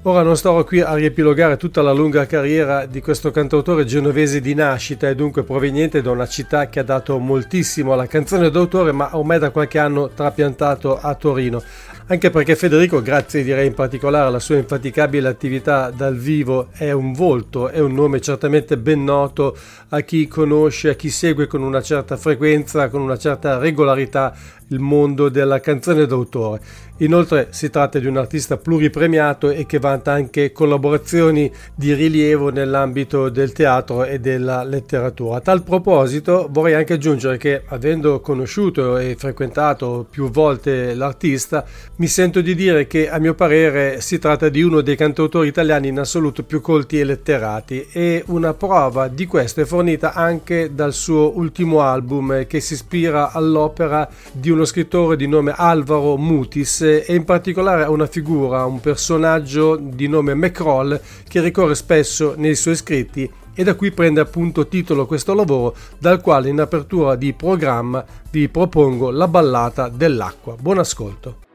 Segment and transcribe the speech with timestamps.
[0.03, 4.55] Ora non starò qui a riepilogare tutta la lunga carriera di questo cantautore genovese di
[4.55, 9.15] nascita e dunque proveniente da una città che ha dato moltissimo alla canzone d'autore ma
[9.15, 11.61] ormai da qualche anno trapiantato a Torino.
[12.07, 17.13] Anche perché Federico, grazie direi in particolare alla sua infaticabile attività dal vivo, è un
[17.13, 19.55] volto, è un nome certamente ben noto
[19.89, 24.33] a chi conosce, a chi segue con una certa frequenza, con una certa regolarità
[24.71, 26.89] il mondo della canzone d'autore.
[27.01, 33.29] Inoltre si tratta di un artista pluripremiato e che vanta anche collaborazioni di rilievo nell'ambito
[33.29, 35.37] del teatro e della letteratura.
[35.37, 41.65] A tal proposito vorrei anche aggiungere che avendo conosciuto e frequentato più volte l'artista,
[41.95, 45.87] mi sento di dire che a mio parere si tratta di uno dei cantautori italiani
[45.87, 50.93] in assoluto più colti e letterati e una prova di questo è fornita anche dal
[50.93, 57.05] suo ultimo album che si ispira all'opera di uno scrittore di nome Alvaro Mutis e
[57.07, 62.75] in particolare a una figura, un personaggio di nome McCroll che ricorre spesso nei suoi
[62.75, 68.05] scritti e da cui prende appunto titolo questo lavoro dal quale in apertura di programma
[68.29, 70.55] vi propongo la ballata dell'acqua.
[70.59, 71.50] Buon ascolto.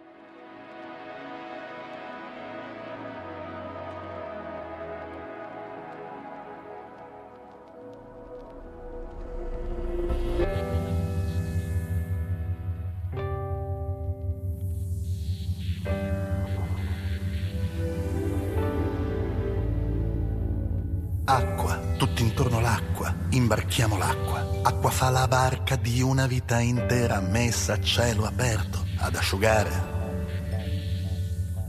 [25.36, 29.70] Barca di una vita intera messa a cielo aperto ad asciugare.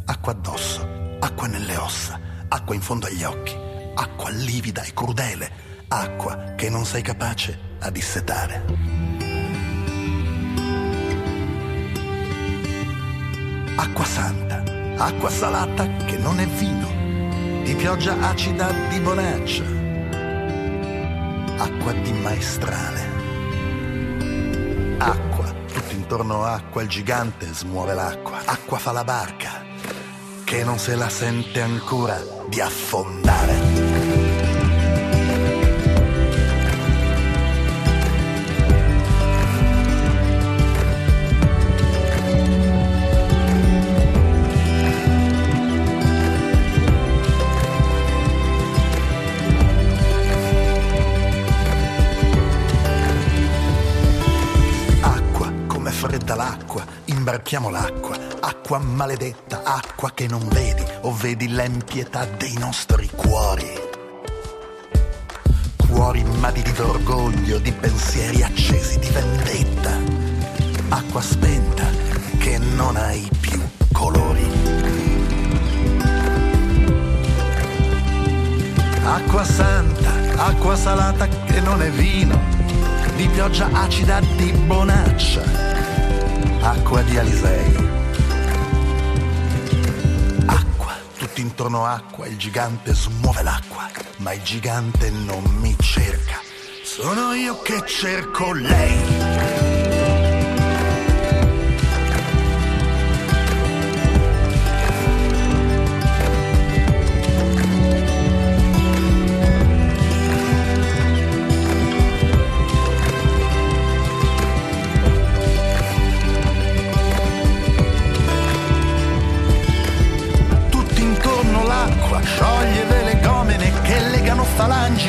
[0.05, 0.87] Acqua addosso,
[1.19, 2.17] acqua nelle ossa,
[2.47, 3.53] acqua in fondo agli occhi,
[3.93, 5.51] acqua livida e crudele,
[5.89, 8.63] acqua che non sei capace a dissetare.
[13.75, 14.63] Acqua santa,
[14.95, 19.75] acqua salata che non è vino, di pioggia acida di bonaccia
[21.59, 23.16] acqua di maestrale.
[24.99, 28.39] Acqua, tutto intorno acqua, il gigante smuove l'acqua.
[28.45, 29.63] Acqua fa la barca,
[30.43, 32.19] che non se la sente ancora
[32.49, 33.86] di affondare.
[57.37, 63.69] Imbarchiamo l'acqua, acqua maledetta, acqua che non vedi o vedi l'empietà dei nostri cuori.
[65.75, 69.91] Cuori madidi d'orgoglio, di pensieri accesi, di vendetta.
[70.89, 71.85] Acqua spenta
[72.39, 73.61] che non hai più
[73.93, 74.45] colori.
[79.03, 82.39] Acqua santa, acqua salata che non è vino,
[83.15, 85.66] di pioggia acida di bonaccia
[86.61, 87.89] acqua di Alisei.
[90.45, 96.39] Acqua, tutto intorno acqua, il gigante smuove l'acqua, ma il gigante non mi cerca,
[96.83, 99.66] sono io che cerco lei.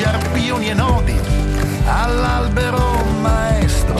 [0.03, 1.19] Arpioni e nodi,
[1.85, 3.95] all'albero maestro.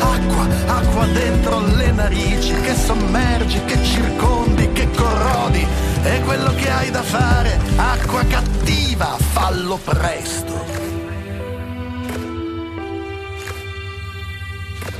[0.00, 5.66] Acqua, acqua dentro le narici, che sommergi, che circondi, che corrodi.
[6.02, 10.64] E quello che hai da fare, acqua cattiva, fallo presto.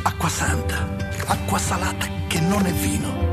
[0.02, 0.88] Acqua santa,
[1.26, 3.28] acqua salata che non è vino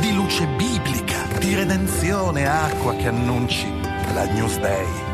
[0.00, 3.66] di luce biblica, di redenzione, acqua che annunci
[4.12, 4.86] la Newsday.
[4.86, 5.13] Acqua,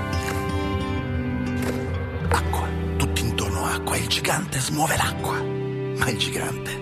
[4.11, 6.77] gigante smuove l'acqua, ma il gigante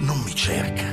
[0.00, 0.84] non mi cerca.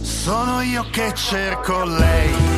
[0.00, 2.57] Sono io che cerco lei.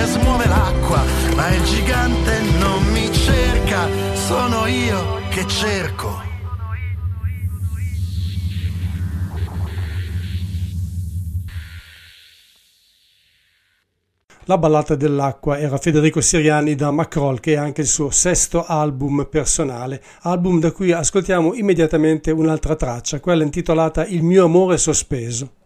[0.00, 1.02] Gigante smuove l'acqua,
[1.34, 6.28] ma il gigante non mi cerca, sono io che cerco.
[14.44, 19.28] La ballata dell'acqua era Federico Siriani da Macroll che è anche il suo sesto album
[19.30, 25.59] personale, album da cui ascoltiamo immediatamente un'altra traccia, quella intitolata Il mio amore sospeso.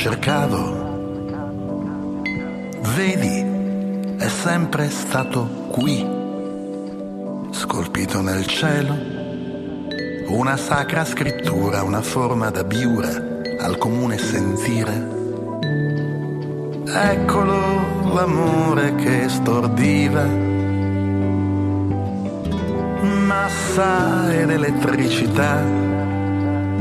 [0.00, 0.62] Cercavo.
[2.96, 5.98] Vedi, è sempre stato qui,
[7.50, 8.96] scolpito nel cielo,
[10.28, 13.10] una sacra scrittura, una forma da biura
[13.58, 15.18] al comune sentire.
[16.86, 20.24] Eccolo l'amore che stordiva,
[23.26, 25.62] massa ed elettricità,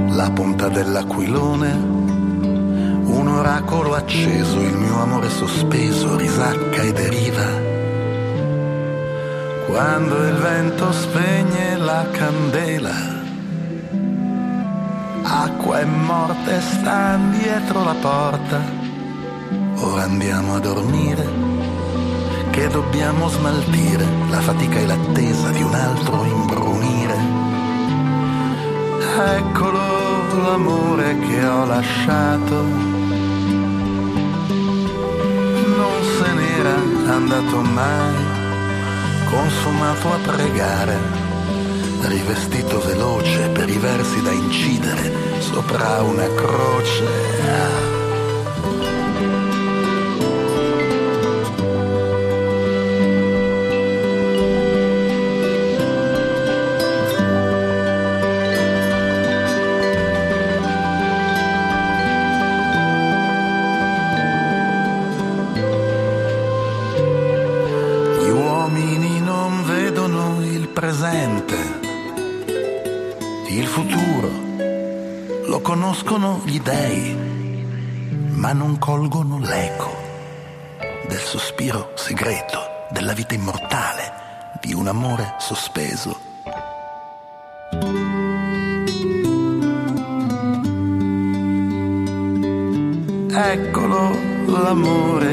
[0.08, 1.99] la punta dell'aquilone
[3.10, 7.46] un oracolo acceso, il mio amore sospeso risacca e deriva.
[9.68, 12.96] Quando il vento spegne la candela,
[15.24, 18.60] acqua e morte stanno dietro la porta.
[19.76, 21.28] Ora andiamo a dormire,
[22.52, 27.18] che dobbiamo smaltire la fatica e l'attesa di un altro imbrunire.
[29.38, 30.10] Eccolo
[30.42, 32.99] l'amore che ho lasciato
[37.20, 38.16] andato mai,
[39.30, 40.98] consumato a pregare,
[42.04, 47.04] rivestito veloce per i versi da incidere sopra una croce.
[47.46, 47.99] Ah.
[78.50, 79.96] Ma non colgono l'eco
[81.08, 84.12] del sospiro segreto, della vita immortale,
[84.60, 86.20] di un amore sospeso.
[93.32, 95.29] Eccolo l'amore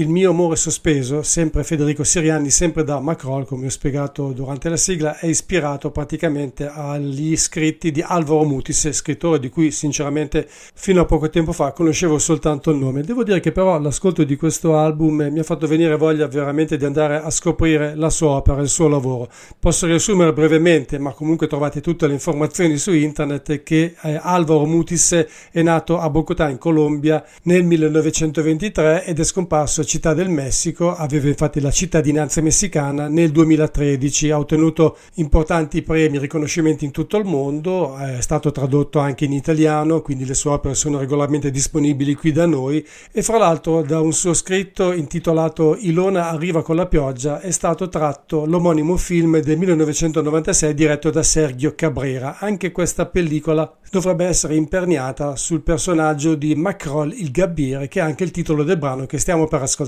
[0.00, 4.78] Il mio amore sospeso, sempre Federico Siriani, sempre da Macron, come ho spiegato durante la
[4.78, 11.04] sigla, è ispirato praticamente agli scritti di Alvaro Mutis, scrittore di cui sinceramente fino a
[11.04, 13.02] poco tempo fa conoscevo soltanto il nome.
[13.02, 16.86] Devo dire che però l'ascolto di questo album mi ha fatto venire voglia veramente di
[16.86, 19.28] andare a scoprire la sua opera, il suo lavoro.
[19.58, 25.26] Posso riassumere brevemente, ma comunque trovate tutte le informazioni su internet, che eh, Alvaro Mutis
[25.50, 31.26] è nato a Bogotà in Colombia nel 1923 ed è scomparso Città del Messico, aveva
[31.26, 37.24] infatti la cittadinanza messicana, nel 2013 ha ottenuto importanti premi e riconoscimenti in tutto il
[37.24, 42.30] mondo, è stato tradotto anche in italiano, quindi le sue opere sono regolarmente disponibili qui
[42.30, 47.40] da noi e fra l'altro da un suo scritto intitolato Ilona arriva con la pioggia
[47.40, 52.36] è stato tratto l'omonimo film del 1996 diretto da Sergio Cabrera.
[52.38, 58.22] Anche questa pellicola dovrebbe essere imperniata sul personaggio di Macrol il Gabbiere, che è anche
[58.22, 59.78] il titolo del brano che stiamo per ascoltare.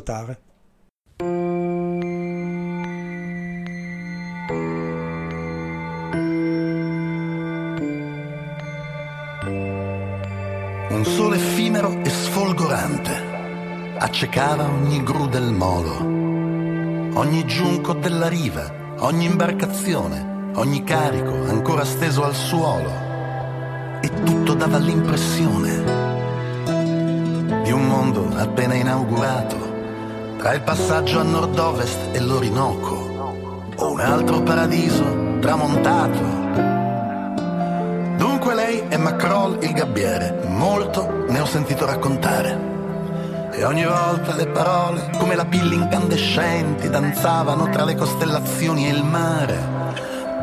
[10.90, 13.12] Un sole effimero e sfolgorante
[13.99, 15.99] accecava ogni gru del molo,
[17.18, 22.90] ogni giunco della riva, ogni imbarcazione, ogni carico ancora steso al suolo.
[24.00, 26.00] E tutto dava l'impressione
[27.62, 29.72] di un mondo appena inaugurato
[30.42, 33.37] tra il passaggio a nord-ovest e l'Orinoco
[33.76, 36.18] o un altro paradiso tramontato.
[38.16, 43.50] Dunque lei è Macrol il gabbiere, molto ne ho sentito raccontare.
[43.52, 49.04] E ogni volta le parole, come la pille incandescenti, danzavano tra le costellazioni e il
[49.04, 49.61] mare.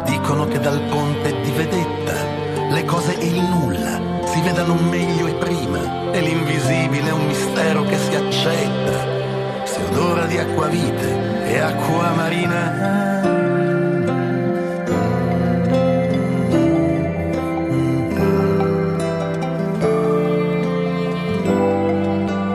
[0.06, 2.14] Dicono che dal ponte di vedetta
[2.70, 7.84] le cose e il nulla si vedano meglio e prima, e l'invisibile è un mistero
[7.84, 9.19] che si accetta,
[9.80, 12.88] si odora di acquavite e acqua marina.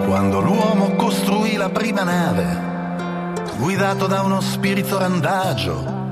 [0.07, 6.02] Quando l'uomo costruì la prima nave, guidato da uno spirito randagio,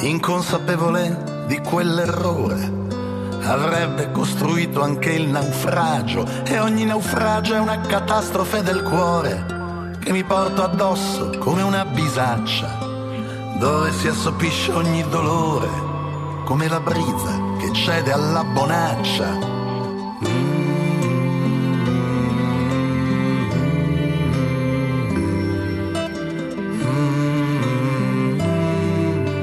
[0.00, 2.80] inconsapevole di quell'errore
[3.44, 9.61] avrebbe costruito anche il naufragio e ogni naufragio è una catastrofe del cuore
[10.02, 12.78] che mi porto addosso come una bisaccia
[13.58, 15.68] dove si assopisce ogni dolore
[16.44, 19.38] come la brisa che cede alla bonaccia.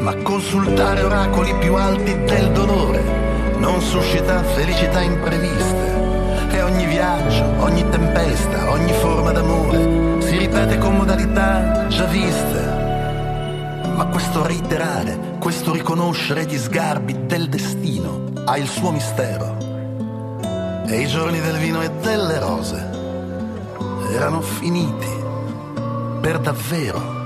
[0.02, 5.98] Ma consultare oracoli più alti del dolore non suscita felicità impreviste.
[6.52, 10.09] E ogni viaggio, ogni tempesta, ogni forma d'amore
[10.50, 12.78] ripete con modalità già viste.
[13.96, 19.58] Ma questo reiterare, questo riconoscere gli sgarbi del destino ha il suo mistero.
[20.88, 22.90] E i giorni del vino e delle rose
[24.12, 25.08] erano finiti
[26.20, 27.19] per davvero.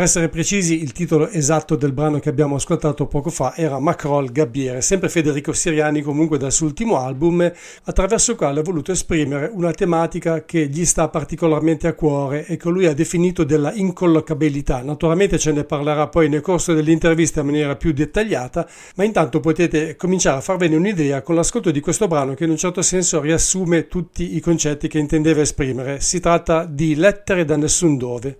[0.00, 4.32] Per essere precisi, il titolo esatto del brano che abbiamo ascoltato poco fa era Macrol
[4.32, 7.52] Gabbiere, sempre Federico Siriani comunque dal suo ultimo album,
[7.84, 12.56] attraverso il quale ha voluto esprimere una tematica che gli sta particolarmente a cuore e
[12.56, 14.80] che lui ha definito della incollocabilità.
[14.80, 19.96] Naturalmente ce ne parlerà poi nel corso dell'intervista in maniera più dettagliata, ma intanto potete
[19.96, 23.86] cominciare a farvene un'idea con l'ascolto di questo brano che in un certo senso riassume
[23.86, 26.00] tutti i concetti che intendeva esprimere.
[26.00, 28.38] Si tratta di Lettere da nessun dove.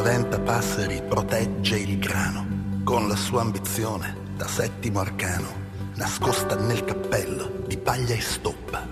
[0.00, 2.46] Spaventa passeri protegge il grano.
[2.84, 5.48] Con la sua ambizione da settimo arcano
[5.96, 8.82] nascosta nel cappello di paglia e stoppa.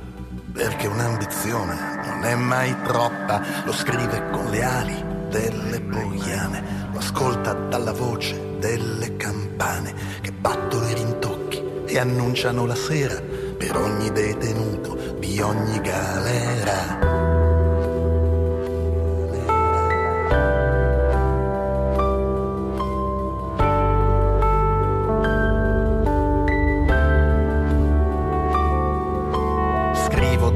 [0.52, 7.54] Perché un'ambizione non è mai troppa lo scrive con le ali delle boiane lo ascolta
[7.54, 13.18] dalla voce delle campane che battono i rintocchi e annunciano la sera
[13.56, 17.57] per ogni detenuto di ogni galera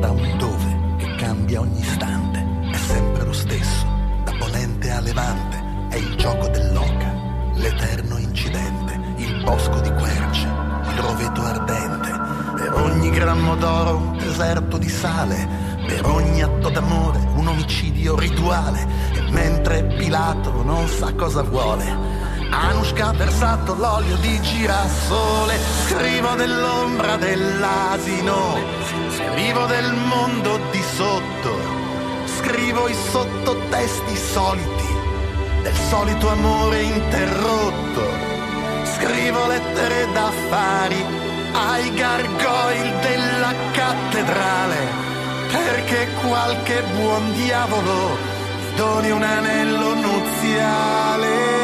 [0.02, 3.86] da un dove che cambia ogni istante, è sempre lo stesso,
[4.24, 7.14] da ponente a levante, è il gioco dell'oca,
[7.54, 10.48] l'eterno incidente, il bosco di querce,
[10.90, 12.10] il roveto ardente,
[12.56, 15.48] per ogni grammo d'oro un deserto di sale,
[15.86, 21.84] per ogni atto d'amore un omicidio rituale, e mentre Pilato non sa cosa vuole,
[22.50, 25.56] Anushka ha versato l'olio di girasole,
[25.86, 28.81] scrivo nell'ombra dell'asino
[29.32, 31.56] scrivo del mondo di sotto,
[32.26, 34.94] scrivo i sottotesti soliti,
[35.62, 38.02] del solito amore interrotto,
[38.94, 41.02] scrivo lettere d'affari
[41.52, 44.86] ai gargoyle della cattedrale,
[45.50, 51.61] perché qualche buon diavolo mi doni un anello nuziale.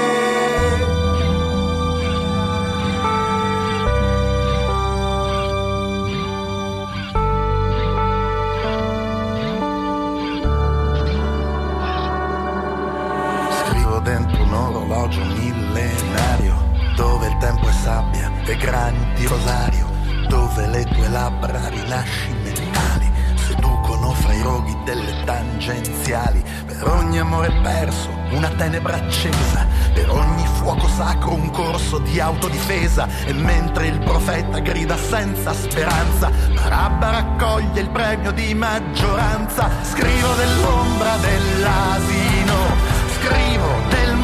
[14.49, 16.57] Un orologio millenario,
[16.97, 19.87] dove il tempo è sabbia e grandi rosario,
[20.27, 28.09] dove le tue labbra rinascimentali seducono fra i roghi delle tangenziali, per ogni amore perso
[28.31, 34.61] una tenebra accesa, per ogni fuoco sacro un corso di autodifesa, e mentre il profeta
[34.61, 44.18] grida senza speranza, Barabba raccoglie il premio di maggioranza, scrivo dell'ombra dell'asino Scrivo del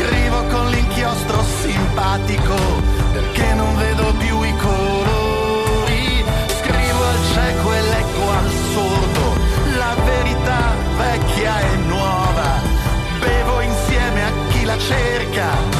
[0.00, 2.56] scrivo con l'inchiostro simpatico,
[3.12, 6.24] perché non vedo più i colori.
[6.58, 9.24] Scrivo al cieco e leggo al sordo,
[9.76, 12.60] la verità vecchia e nuova.
[13.18, 15.79] Bevo insieme a chi la cerca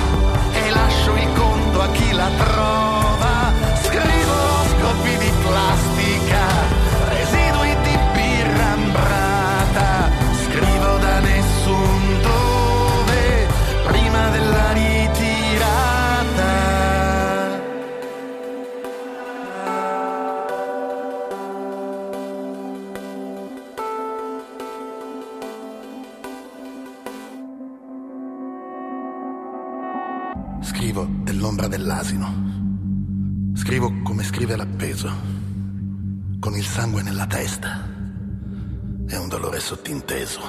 [31.80, 32.28] dell'asino.
[33.54, 35.10] Scrivo come scrive l'appeso,
[36.38, 37.88] con il sangue nella testa
[39.08, 40.40] e un dolore sottinteso.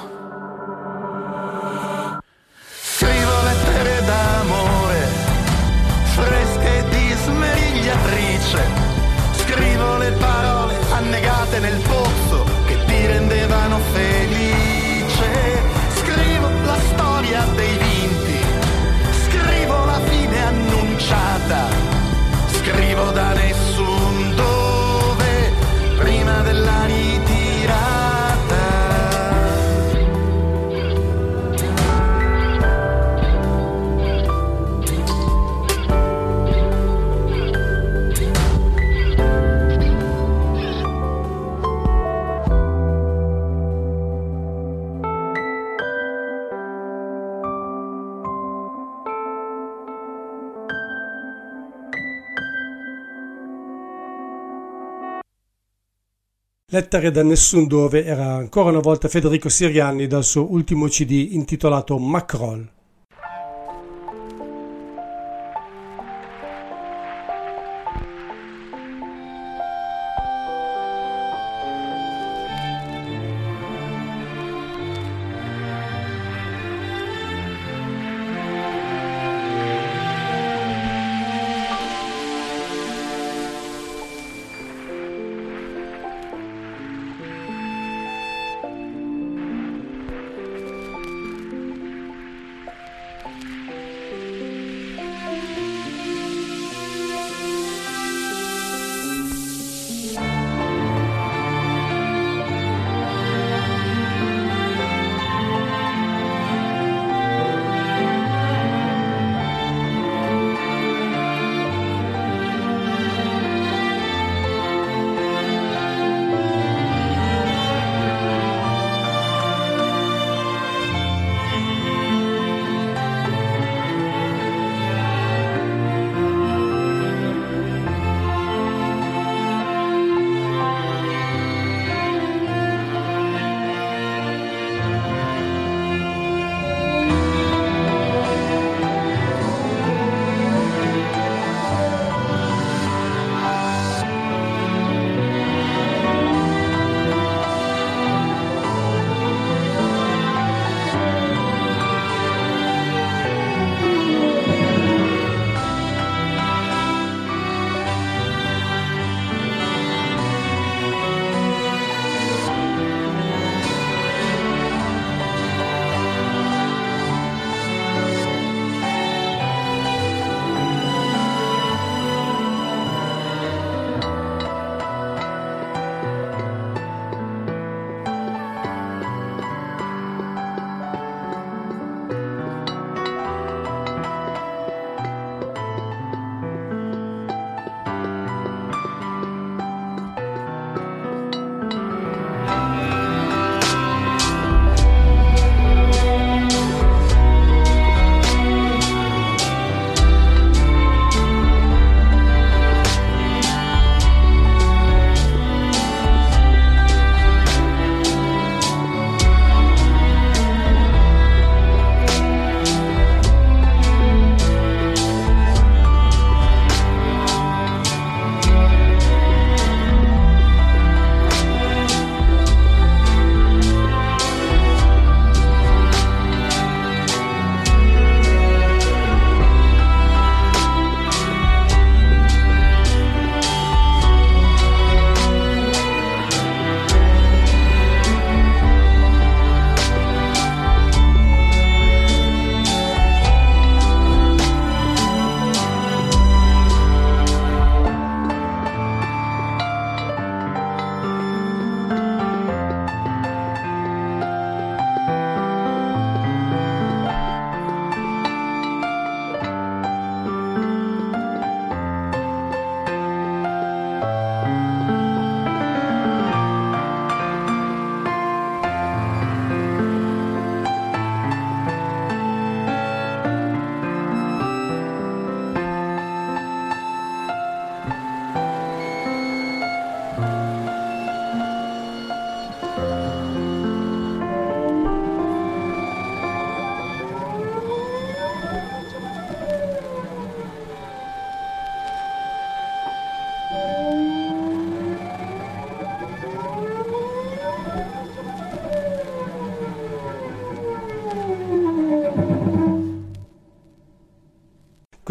[2.82, 5.00] Scrivo lettere d'amore,
[6.14, 8.60] fresche di smerigliatrice.
[9.32, 14.51] Scrivo le parole annegate nel pozzo che ti rendevano felice.
[56.74, 61.98] Lettere da nessun dove era ancora una volta Federico Sirianni dal suo ultimo CD intitolato
[61.98, 62.66] Macroll.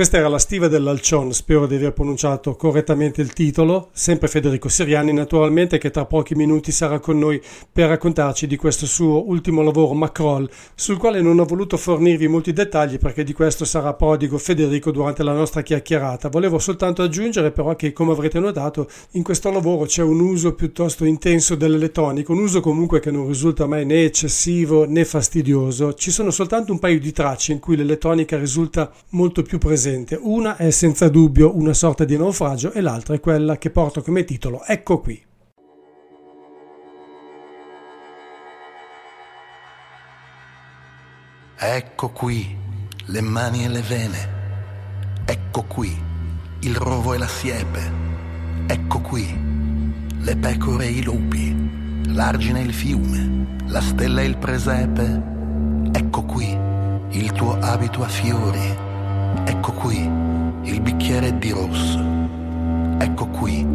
[0.02, 5.14] Questa era la stiva dell'Alcion, spero di aver pronunciato correttamente il titolo, sempre Federico Siriani
[5.14, 7.40] naturalmente che tra pochi minuti sarà con noi
[7.72, 12.52] per raccontarci di questo suo ultimo lavoro Macroll, sul quale non ho voluto fornirvi molti
[12.52, 16.30] dettagli perché di questo sarà prodigo Federico durante la nostra chiacchierata.
[16.30, 21.06] Volevo soltanto aggiungere però che come avrete notato in questo lavoro c'è un uso piuttosto
[21.06, 26.32] intenso dell'elettronica, un uso comunque che non risulta mai né eccessivo né fastidioso, ci sono
[26.32, 30.18] soltanto un paio di tracce in cui l'elettronica risulta molto più presente presente.
[30.20, 34.24] Una è senza dubbio una sorta di naufragio e l'altra è quella che porto come
[34.24, 35.22] titolo Ecco qui.
[41.64, 42.58] Ecco qui
[43.06, 44.40] le mani e le vene.
[45.26, 45.96] Ecco qui
[46.62, 48.10] il rovo e la siepe.
[48.68, 49.50] Ecco qui
[50.24, 55.22] le pecore e i lupi, l'argine e il fiume, la stella e il presepe.
[55.94, 56.58] Ecco qui
[57.10, 58.90] il tuo abito a fiori
[59.46, 60.10] Ecco qui
[60.64, 62.00] il bicchiere di rosso.
[63.00, 63.66] Ecco qui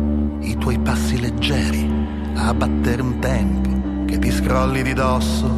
[0.40, 1.90] i tuoi passi leggeri
[2.34, 5.48] a battere un tempo che ti scrolli di dosso.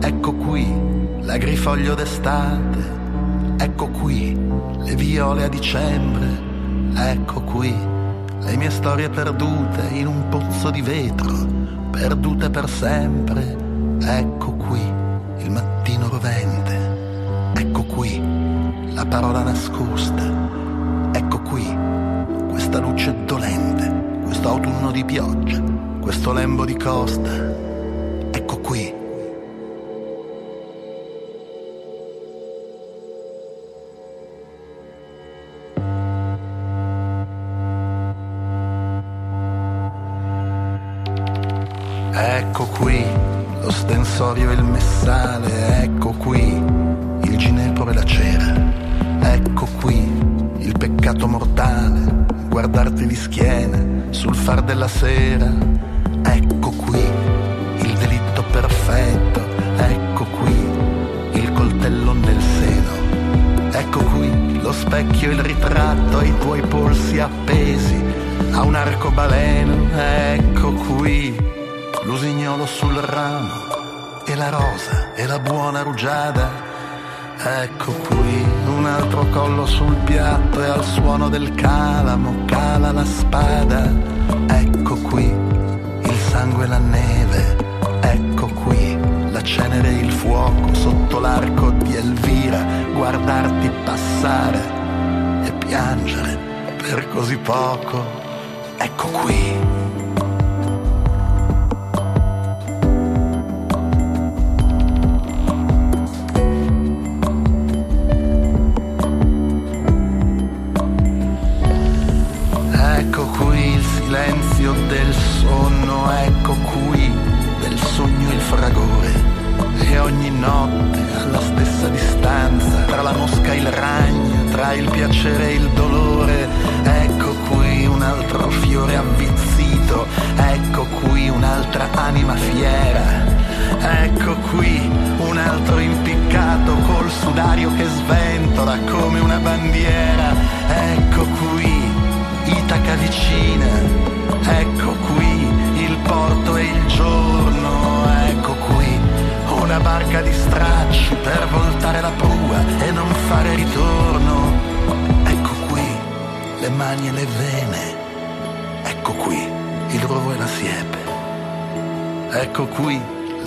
[0.00, 0.66] Ecco qui
[1.20, 2.96] l'agrifoglio d'estate.
[3.58, 4.36] Ecco qui
[4.84, 6.26] le viole a dicembre.
[6.94, 7.74] Ecco qui
[8.40, 11.34] le mie storie perdute in un pozzo di vetro,
[11.90, 13.56] perdute per sempre.
[14.00, 14.80] Ecco qui
[15.38, 16.67] il mattino rovente.
[18.98, 20.24] La parola nascosta.
[21.12, 21.64] Ecco qui,
[22.48, 25.62] questa luce dolente, questo autunno di pioggia,
[26.00, 27.67] questo lembo di costa.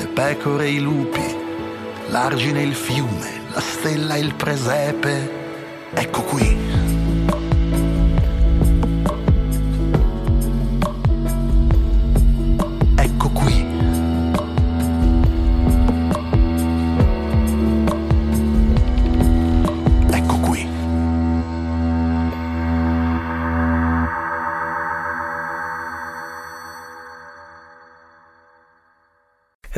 [0.01, 1.35] Le pecore e i lupi,
[2.07, 5.29] l'argine e il fiume, la stella e il presepe,
[5.93, 6.70] ecco qui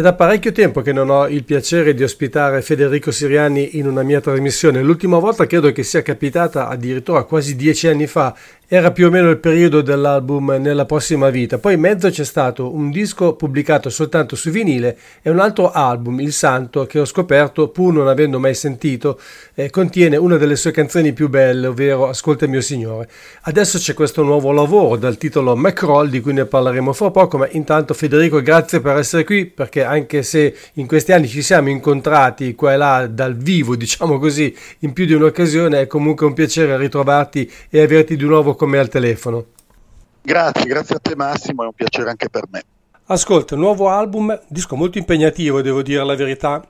[0.03, 4.19] da parecchio tempo che non ho il piacere di ospitare Federico Siriani in una mia
[4.19, 4.81] trasmissione.
[4.81, 8.35] L'ultima volta credo che sia capitata addirittura quasi dieci anni fa
[8.75, 11.59] era più o meno il periodo dell'album Nella prossima vita.
[11.59, 16.19] Poi in mezzo c'è stato un disco pubblicato soltanto su vinile e un altro album,
[16.19, 19.19] Il Santo, che ho scoperto pur non avendo mai sentito,
[19.53, 23.07] eh, contiene una delle sue canzoni più belle, ovvero Ascolta mio Signore.
[23.41, 27.47] Adesso c'è questo nuovo lavoro dal titolo Macroll, di cui ne parleremo fra poco, ma
[27.51, 32.55] intanto Federico grazie per essere qui, perché anche se in questi anni ci siamo incontrati
[32.55, 36.75] qua e là dal vivo, diciamo così, in più di un'occasione, è comunque un piacere
[36.75, 39.45] ritrovarti e averti di nuovo con me al telefono.
[40.21, 42.63] Grazie, grazie a te Massimo, è un piacere anche per me.
[43.05, 46.65] Ascolta, nuovo album, disco molto impegnativo, devo dire la verità.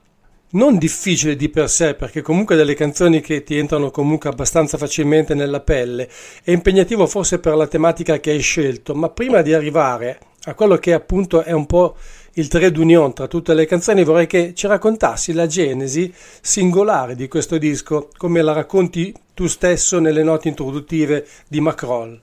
[0.52, 5.34] Non difficile di per sé, perché comunque delle canzoni che ti entrano comunque abbastanza facilmente
[5.34, 6.10] nella pelle.
[6.44, 10.78] È impegnativo forse per la tematica che hai scelto, ma prima di arrivare a quello
[10.78, 11.96] che appunto è un po'
[12.34, 17.28] il trade union tra tutte le canzoni, vorrei che ci raccontassi la genesi singolare di
[17.28, 22.20] questo disco, come la racconti tu stesso nelle note introduttive di Macroll.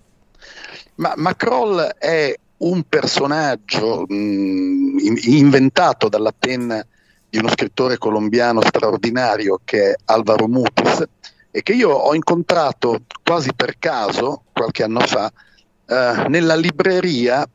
[0.96, 6.84] Ma Macroll è un personaggio mh, mm, inventato dalla penna
[7.28, 11.06] di uno scrittore colombiano straordinario che è Alvaro Mutis
[11.50, 15.32] e che io ho incontrato quasi per caso qualche anno fa
[15.86, 17.48] eh, nella libreria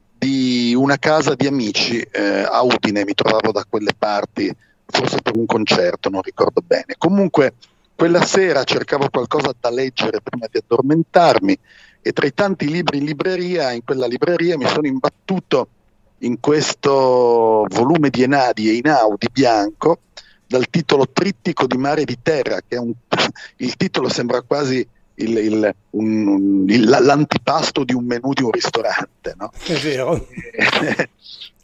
[0.86, 5.48] una casa di amici eh, a Udine, mi trovavo da quelle parti, forse per un
[5.48, 6.94] concerto, non ricordo bene.
[7.00, 7.56] Comunque
[7.96, 11.58] quella sera cercavo qualcosa da leggere prima di addormentarmi
[12.04, 15.70] e tra i tanti libri in libreria, in quella libreria mi sono imbattuto
[16.20, 20.02] in questo volume di Enadi e Inaudi bianco
[20.46, 22.94] dal titolo Trittico di mare e di terra, che un,
[23.58, 29.34] il titolo sembra quasi il, il, un, il, l'antipasto di un menù di un ristorante.
[29.38, 29.52] No?
[29.66, 30.26] È vero.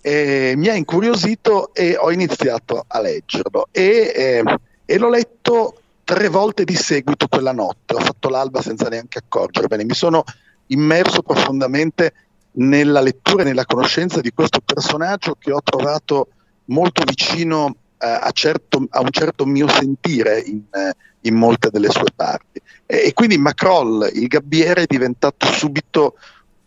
[0.04, 4.44] E, e, mi ha incuriosito e ho iniziato a leggerlo e, e,
[4.84, 9.84] e, l'ho letto tre volte di seguito quella notte, ho fatto l'alba senza neanche accorgermene,
[9.84, 10.24] mi sono
[10.68, 12.14] immerso profondamente
[12.54, 16.30] nella lettura e nella conoscenza di questo personaggio che ho trovato
[16.66, 21.90] molto vicino eh, a, certo, a, un certo mio sentire in, eh, in molte delle
[21.90, 22.62] sue parti.
[22.86, 26.16] E, e, quindi Macroll, il gabbiere, è diventato subito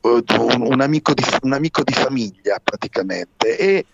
[0.00, 3.86] uh, un, un, amico di, un, amico di, famiglia praticamente e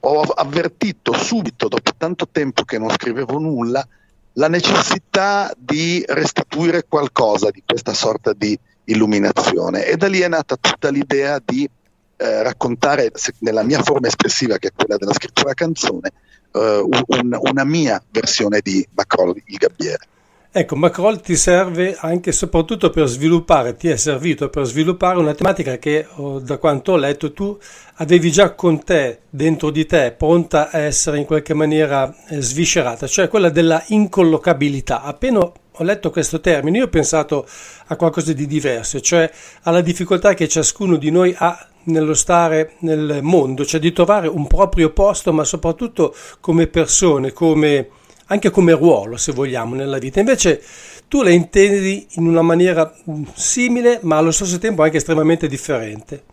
[0.00, 3.86] ho avvertito subito, dopo tanto tempo che non scrivevo nulla,
[4.34, 10.56] la necessità di restituire qualcosa di questa sorta di illuminazione e da lì è nata
[10.56, 11.68] tutta l'idea di
[12.18, 16.12] eh, raccontare nella mia forma espressiva, che è quella della scrittura canzone,
[16.52, 20.06] un, una mia versione di Macroll il Gabbiere.
[20.58, 25.34] Ecco, Macroll ti serve anche e soprattutto per sviluppare, ti è servito per sviluppare una
[25.34, 27.58] tematica che, oh, da quanto ho letto, tu
[27.96, 33.06] avevi già con te, dentro di te, pronta a essere in qualche maniera eh, sviscerata,
[33.06, 35.02] cioè quella della incollocabilità.
[35.02, 35.46] Appena
[35.78, 37.46] ho letto questo termine, io ho pensato
[37.86, 39.30] a qualcosa di diverso, cioè
[39.62, 44.46] alla difficoltà che ciascuno di noi ha nello stare nel mondo, cioè di trovare un
[44.46, 47.88] proprio posto, ma soprattutto come persone, come,
[48.26, 50.20] anche come ruolo, se vogliamo, nella vita.
[50.20, 50.62] Invece
[51.08, 56.24] tu la intendi in una maniera mm, simile, ma allo stesso tempo anche estremamente differente.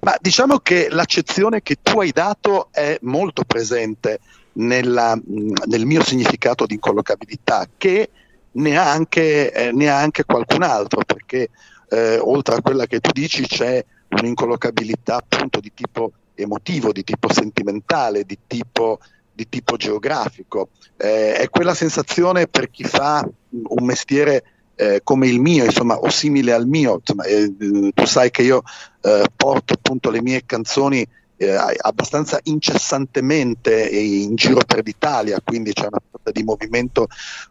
[0.00, 4.20] Ma diciamo che l'accezione che tu hai dato è molto presente
[4.54, 8.10] nella, mm, nel mio significato di incollocabilità, che
[8.56, 11.48] ne ha anche, eh, ne ha anche qualcun altro, perché
[11.88, 17.32] eh, oltre a quella che tu dici c'è un'incollocabilità appunto di tipo emotivo, di tipo
[17.32, 18.98] sentimentale, di tipo,
[19.32, 20.70] di tipo geografico.
[20.96, 24.44] Eh, è quella sensazione per chi fa un mestiere
[24.76, 26.96] eh, come il mio, insomma, o simile al mio.
[27.00, 27.52] Insomma, eh,
[27.94, 28.62] tu sai che io
[29.02, 31.06] eh, porto appunto le mie canzoni
[31.38, 37.08] eh, abbastanza incessantemente in giro per l'Italia, quindi c'è una sorta di movimento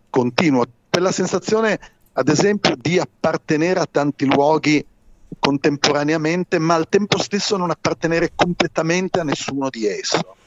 [0.09, 0.65] continuo.
[0.95, 1.77] Quella sensazione,
[2.13, 4.81] ad esempio, di appartenere a tanti luoghi
[5.37, 10.37] contemporaneamente, ma al tempo stesso non appartenere completamente a nessuno di esso.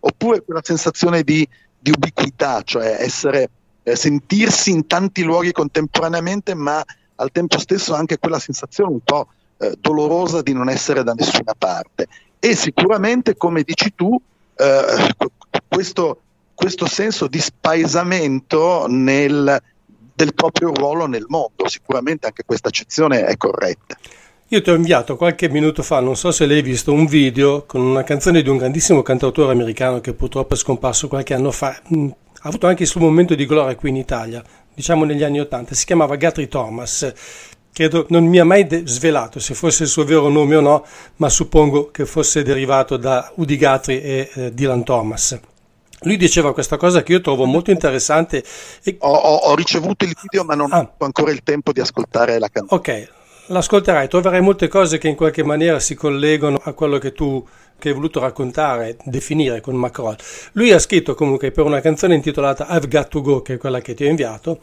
[0.00, 3.48] Oppure quella sensazione di, di ubiquità, cioè essere,
[3.84, 9.28] eh, sentirsi in tanti luoghi contemporaneamente, ma al tempo stesso anche quella sensazione un po'
[9.56, 12.06] eh, dolorosa di non essere da nessuna parte.
[12.38, 14.14] E sicuramente, come dici tu,
[14.56, 15.14] eh,
[15.66, 16.20] questo,
[16.52, 19.58] questo senso di spaesamento nel,
[20.16, 21.68] del proprio ruolo nel mondo.
[21.68, 23.96] Sicuramente anche questa accezione è corretta.
[24.48, 27.80] Io ti ho inviato qualche minuto fa, non so se l'hai visto, un video con
[27.80, 31.76] una canzone di un grandissimo cantautore americano che purtroppo è scomparso qualche anno fa.
[31.94, 35.40] Mm, ha avuto anche il suo momento di gloria qui in Italia, diciamo negli anni
[35.40, 35.74] Ottanta.
[35.74, 37.12] Si chiamava Guthrie Thomas.
[37.72, 40.86] Credo non mi ha mai de- svelato se fosse il suo vero nome o no,
[41.16, 45.38] ma suppongo che fosse derivato da Udi Guthrie e eh, Dylan Thomas.
[46.00, 48.44] Lui diceva questa cosa che io trovo molto interessante.
[48.82, 48.96] E...
[49.00, 50.80] Ho, ho, ho, ricevuto il video, ma non ah.
[50.96, 52.80] ho ancora il tempo di ascoltare la canzone.
[52.80, 53.08] Ok,
[53.48, 57.44] l'ascolterai, troverai molte cose che in qualche maniera si collegano a quello che tu
[57.78, 60.16] che hai voluto raccontare, definire con Macron.
[60.52, 63.80] Lui ha scritto comunque per una canzone intitolata I've Got to Go, che è quella
[63.80, 64.60] che ti ho inviato,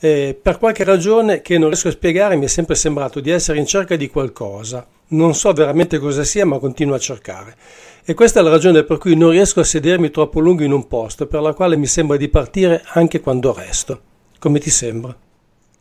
[0.00, 3.58] eh, per qualche ragione che non riesco a spiegare mi è sempre sembrato di essere
[3.58, 4.86] in cerca di qualcosa.
[5.08, 7.56] Non so veramente cosa sia, ma continuo a cercare.
[8.04, 10.86] E questa è la ragione per cui non riesco a sedermi troppo lungo in un
[10.88, 14.00] posto, per la quale mi sembra di partire anche quando resto.
[14.38, 15.14] Come ti sembra?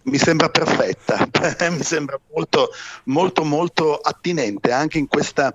[0.03, 1.27] Mi sembra perfetta,
[1.69, 2.69] mi sembra molto,
[3.05, 5.53] molto, molto attinente anche in questa,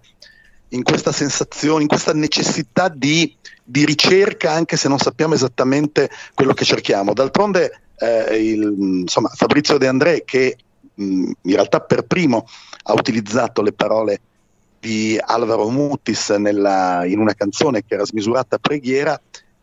[0.69, 6.53] in questa sensazione, in questa necessità di, di, ricerca, anche se non sappiamo esattamente quello
[6.53, 7.15] che cerchiamo.
[7.15, 10.57] D'altronde, eh, il, insomma, Fabrizio De André, che
[10.95, 12.47] mh, in realtà per primo
[12.85, 14.21] ha utilizzato le parole
[14.79, 19.19] di Alvaro Mutis nella, in una canzone che era smisurata preghiera,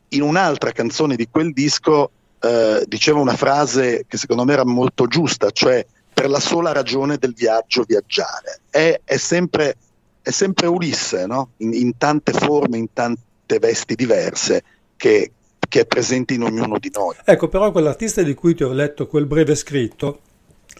[0.10, 2.12] in un'altra canzone di quel disco
[2.42, 7.18] eh, diceva una frase che secondo me era molto giusta, cioè per la sola ragione
[7.18, 8.62] del viaggio viaggiare.
[8.70, 9.76] È, è, sempre,
[10.22, 11.52] è sempre, Ulisse, no?
[11.58, 14.64] in, in, tante forme, in tante vesti diverse,
[14.98, 15.32] che,
[15.68, 17.16] che è presente in ognuno di noi.
[17.24, 20.22] Ecco, però quell'artista di cui ti ho letto quel breve scritto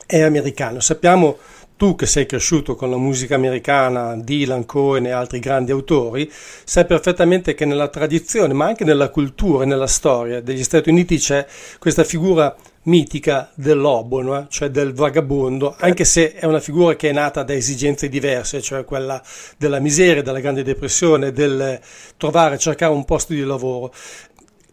[0.06, 0.80] è americano.
[0.80, 1.38] Sappiamo
[1.82, 6.86] tu che sei cresciuto con la musica americana, Dylan, Cohen e altri grandi autori, sai
[6.86, 11.44] perfettamente che nella tradizione, ma anche nella cultura e nella storia degli Stati Uniti c'è
[11.80, 14.46] questa figura mitica del lobo, no?
[14.48, 18.86] cioè del vagabondo, anche se è una figura che è nata da esigenze diverse, cioè
[18.86, 19.20] quella
[19.58, 21.80] della miseria, della grande depressione, del
[22.16, 23.92] trovare, cercare un posto di lavoro.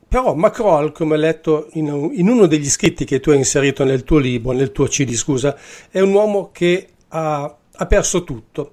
[0.07, 4.19] Però Macroll, come ho letto in, uno degli scritti che tu hai inserito nel tuo
[4.19, 5.57] libro, nel tuo CD, scusa,
[5.91, 8.73] è un uomo che ha, ha perso tutto.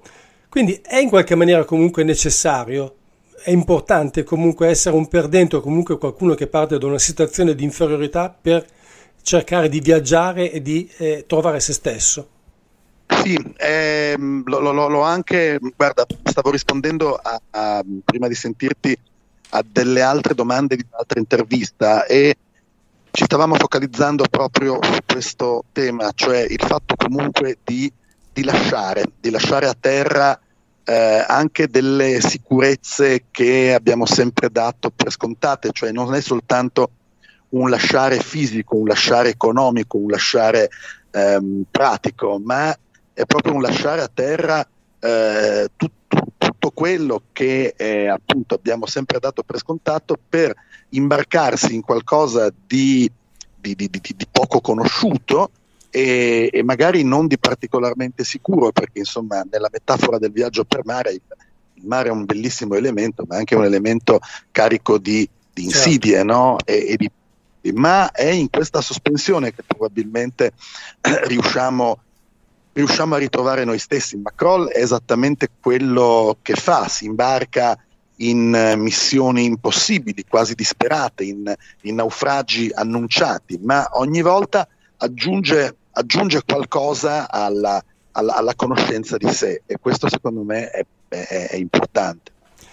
[0.50, 2.96] Quindi è in qualche maniera comunque necessario,
[3.44, 7.64] è importante comunque essere un perdente o comunque qualcuno che parte da una situazione di
[7.64, 8.66] inferiorità per
[9.22, 12.30] cercare di viaggiare e di eh, trovare se stesso.
[13.08, 18.98] Sì, ehm, l'ho anche, guarda, stavo rispondendo a, a, prima di sentirti
[19.50, 22.36] a delle altre domande di un'altra intervista e
[23.12, 27.92] ci stavamo focalizzando proprio su questo tema, cioè il fatto comunque di
[28.36, 30.38] di lasciare, di lasciare a terra
[30.84, 36.90] eh, anche delle sicurezze che abbiamo sempre dato per scontate, cioè non è soltanto
[37.50, 40.70] un lasciare fisico, un lasciare economico, un lasciare
[41.12, 42.78] ehm, pratico, ma
[43.14, 44.68] è proprio un lasciare a terra
[45.00, 50.54] eh, tutto, tutto, quello che eh, appunto abbiamo sempre dato per scontato per
[50.90, 53.10] imbarcarsi in qualcosa di,
[53.58, 55.52] di, di, di poco conosciuto
[55.96, 61.14] e, e, magari non di particolarmente sicuro, perché insomma nella metafora del viaggio per mare
[61.14, 61.22] il,
[61.76, 64.20] il mare è un bellissimo elemento, ma anche un elemento
[64.52, 66.34] carico di, di insidie, certo.
[66.34, 66.58] no?
[66.66, 70.52] e, e di, ma è in questa sospensione che probabilmente
[71.00, 72.00] eh, riusciamo,
[72.74, 74.18] riusciamo, a ritrovare noi stessi.
[74.18, 77.82] Macroll è esattamente quello che fa, si imbarca
[78.18, 84.68] in missioni impossibili, quasi disperate, in, in naufragi annunciati, ma ogni volta
[84.98, 91.48] aggiunge aggiunge qualcosa alla, alla, alla, conoscenza di sé e questo secondo me è, è,
[91.52, 92.32] è importante.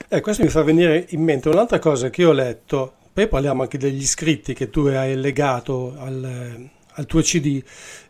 [0.09, 3.63] Eh, questo mi fa venire in mente un'altra cosa che io ho letto, poi parliamo
[3.63, 7.63] anche degli scritti che tu hai legato al, al tuo CD,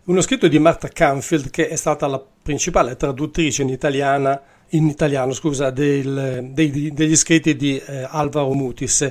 [0.04, 4.40] uno scritto di Marta Canfield che è stata la principale traduttrice in italiana
[4.72, 9.10] in italiano, scusa, del, dei, degli scritti di eh, Alvaro Mutis.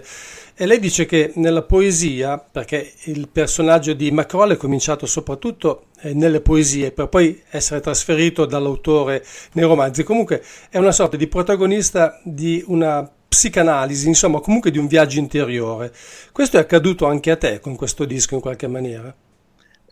[0.54, 6.14] E lei dice che nella poesia, perché il personaggio di Macroll è cominciato soprattutto eh,
[6.14, 12.20] nelle poesie, per poi essere trasferito dall'autore nei romanzi, comunque è una sorta di protagonista
[12.24, 15.94] di una psicanalisi, insomma, comunque di un viaggio interiore.
[16.32, 19.16] Questo è accaduto anche a te con questo disco in qualche maniera?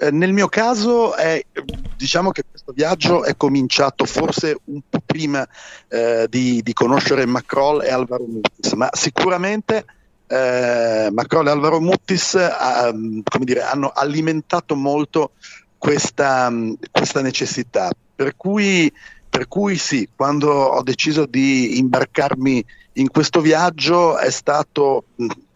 [0.02, 1.44] Eh, nel mio caso è,
[1.98, 5.46] diciamo che questo viaggio è cominciato forse un po' prima
[5.90, 9.84] eh, di, di, conoscere Macroll e Alvaro Mutis, ma sicuramente
[10.26, 12.94] eh, Macroll e Alvaro Mutis ha,
[13.40, 15.32] dire, hanno alimentato molto
[15.78, 16.50] questa,
[16.92, 17.90] questa necessità.
[18.16, 18.90] Per cui,
[19.28, 25.08] per cui sì, quando ho deciso di imbarcarmi in questo viaggio è stato,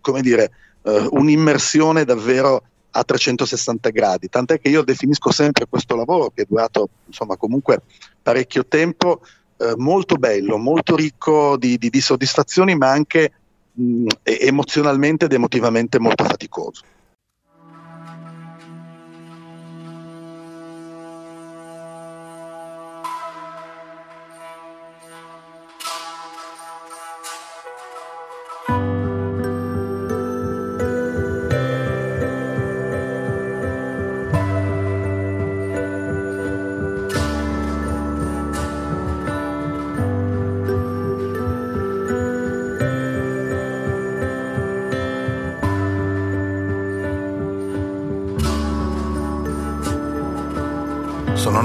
[0.02, 2.64] come dire, uh, un'immersione davvero
[2.96, 7.82] a 360 gradi, tant'è che io definisco sempre questo lavoro che è durato insomma comunque
[8.22, 9.22] parecchio tempo,
[9.58, 13.32] eh, molto bello, molto ricco di, di, di soddisfazioni ma anche
[13.74, 16.84] mh, emozionalmente ed emotivamente molto faticoso.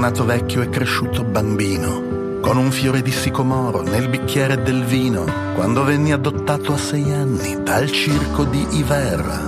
[0.09, 5.83] Nato vecchio e cresciuto bambino, con un fiore di sicomoro nel bicchiere del vino, quando
[5.83, 9.39] venni adottato a sei anni dal circo di Iverra.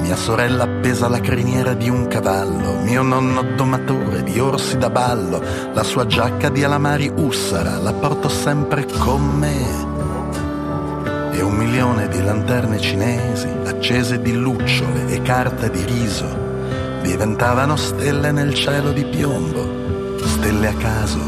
[0.00, 5.42] Mia sorella appesa alla criniera di un cavallo, mio nonno domatore di orsi da ballo,
[5.72, 9.62] la sua giacca di alamari ussara la porto sempre con me.
[11.32, 16.53] E un milione di lanterne cinesi, accese di lucciole e carta di riso,
[17.04, 21.20] diventavano stelle nel cielo di piombo, stelle a caso.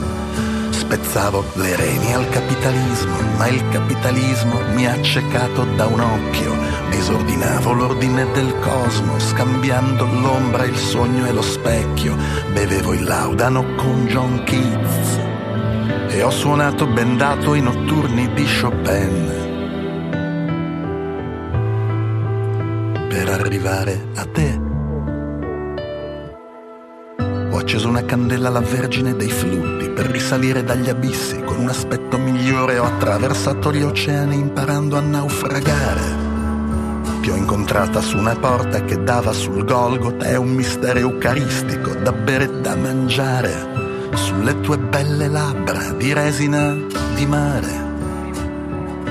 [0.70, 7.72] Spezzavo le reni al capitalismo, ma il capitalismo mi ha accecato da un occhio Disordinavo
[7.72, 12.16] l'ordine del cosmo, scambiando l'ombra, il sogno e lo specchio.
[12.52, 15.20] Bevevo il laudano con John Keats
[16.08, 19.34] e ho suonato bendato i notturni di Chopin.
[23.08, 24.65] Per arrivare a te.
[27.66, 32.78] Acceso una candela alla Vergine dei Flutti per risalire dagli abissi con un aspetto migliore.
[32.78, 36.24] Ho attraversato gli oceani imparando a naufragare
[37.20, 42.12] ti ho incontrata su una porta che dava sul Golgotha, è un mistero eucaristico da
[42.12, 46.72] bere e da mangiare, sulle tue belle labbra di resina
[47.16, 47.84] di mare.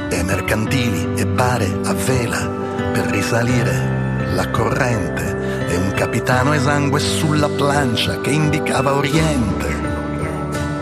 [0.10, 2.50] E mercantili e bare a vela
[2.94, 9.84] per risalire la corrente e un capitano esangue sulla plancia che indicava Oriente.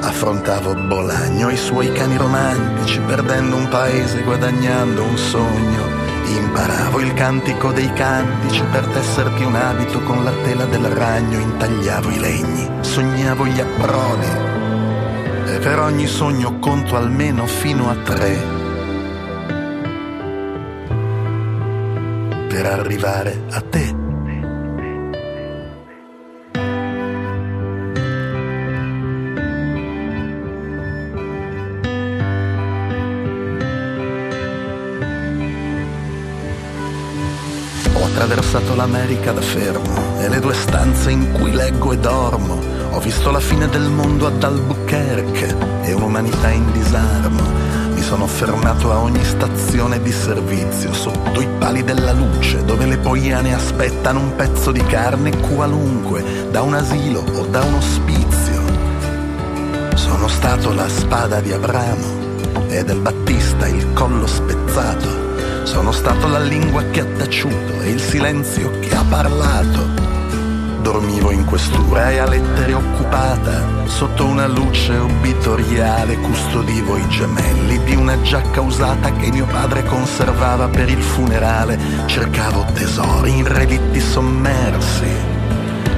[0.02, 7.14] Affrontavo Bolagno e i suoi cani romantici, perdendo un paese, guadagnando un sogno Imparavo il
[7.14, 12.70] cantico dei cantici per tesserti un abito con la tela del ragno, intagliavo i legni,
[12.82, 14.28] sognavo gli approdi
[15.46, 18.62] e per ogni sogno conto almeno fino a tre
[22.48, 23.93] per arrivare a te.
[38.74, 42.60] Attraversato l'America da fermo e le due stanze in cui leggo e dormo.
[42.92, 47.42] Ho visto la fine del mondo ad Albuquerque e un'umanità in disarmo.
[47.94, 52.98] Mi sono fermato a ogni stazione di servizio, sotto i pali della luce, dove le
[52.98, 58.62] poiane aspettano un pezzo di carne qualunque, da un asilo o da un ospizio.
[59.96, 62.22] Sono stato la spada di Abramo
[62.68, 65.23] e del Battista il collo spezzato
[65.64, 70.02] sono stato la lingua che ha taciuto e il silenzio che ha parlato.
[70.82, 77.96] Dormivo in questura e a lettere occupata, sotto una luce obitoriale custodivo i gemelli di
[77.96, 81.80] una giacca usata che mio padre conservava per il funerale.
[82.06, 85.08] Cercavo tesori in relitti sommersi,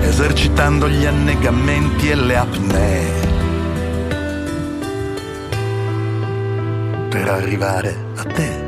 [0.02, 3.34] esercitando gli annegamenti e le apnee.
[7.10, 8.65] Per arrivare a te.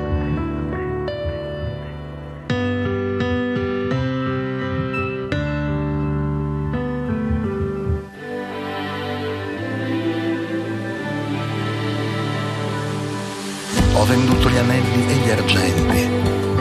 [14.05, 16.09] Venduto gli anelli e gli argenti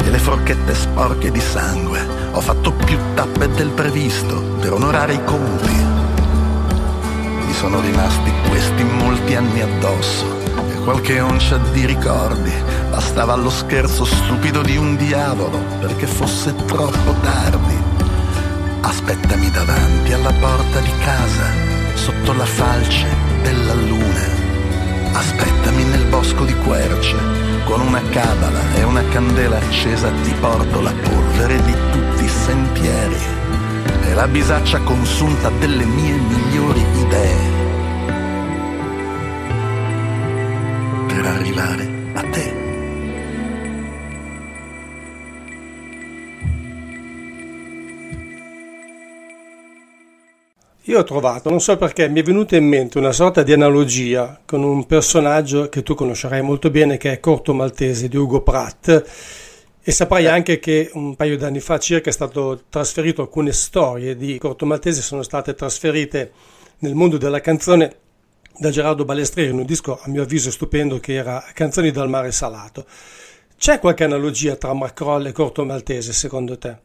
[0.05, 2.01] e le forchette sporche di sangue.
[2.33, 5.75] Ho fatto più tappe del previsto per onorare i conti.
[7.47, 10.25] Mi sono rimasti questi molti anni addosso
[10.71, 12.53] e qualche oncia di ricordi.
[12.91, 17.77] Bastava lo scherzo stupido di un diavolo perché fosse troppo tardi.
[18.81, 21.51] Aspettami davanti alla porta di casa,
[21.95, 23.07] sotto la falce
[23.43, 24.46] della luna.
[25.17, 27.17] Aspettami nel bosco di querce,
[27.65, 33.17] con una cabala e una candela accesa ti porto la polvere di tutti i sentieri
[34.03, 37.55] e la bisaccia consunta delle mie migliori idee.
[41.07, 41.96] Per arrivare
[50.89, 54.41] Io ho trovato, non so perché, mi è venuta in mente una sorta di analogia
[54.47, 59.05] con un personaggio che tu conoscerai molto bene, che è Corto Maltese di Ugo Pratt.
[59.83, 64.17] E saprai anche che un paio di anni fa circa è stato trasferito, alcune storie
[64.17, 66.31] di Corto Maltese sono state trasferite
[66.79, 67.97] nel mondo della canzone
[68.57, 72.31] da Gerardo Balestrieri in un disco a mio avviso stupendo che era Canzoni dal mare
[72.31, 72.87] salato.
[73.59, 76.77] C'è qualche analogia tra Macroll e Corto Maltese secondo te?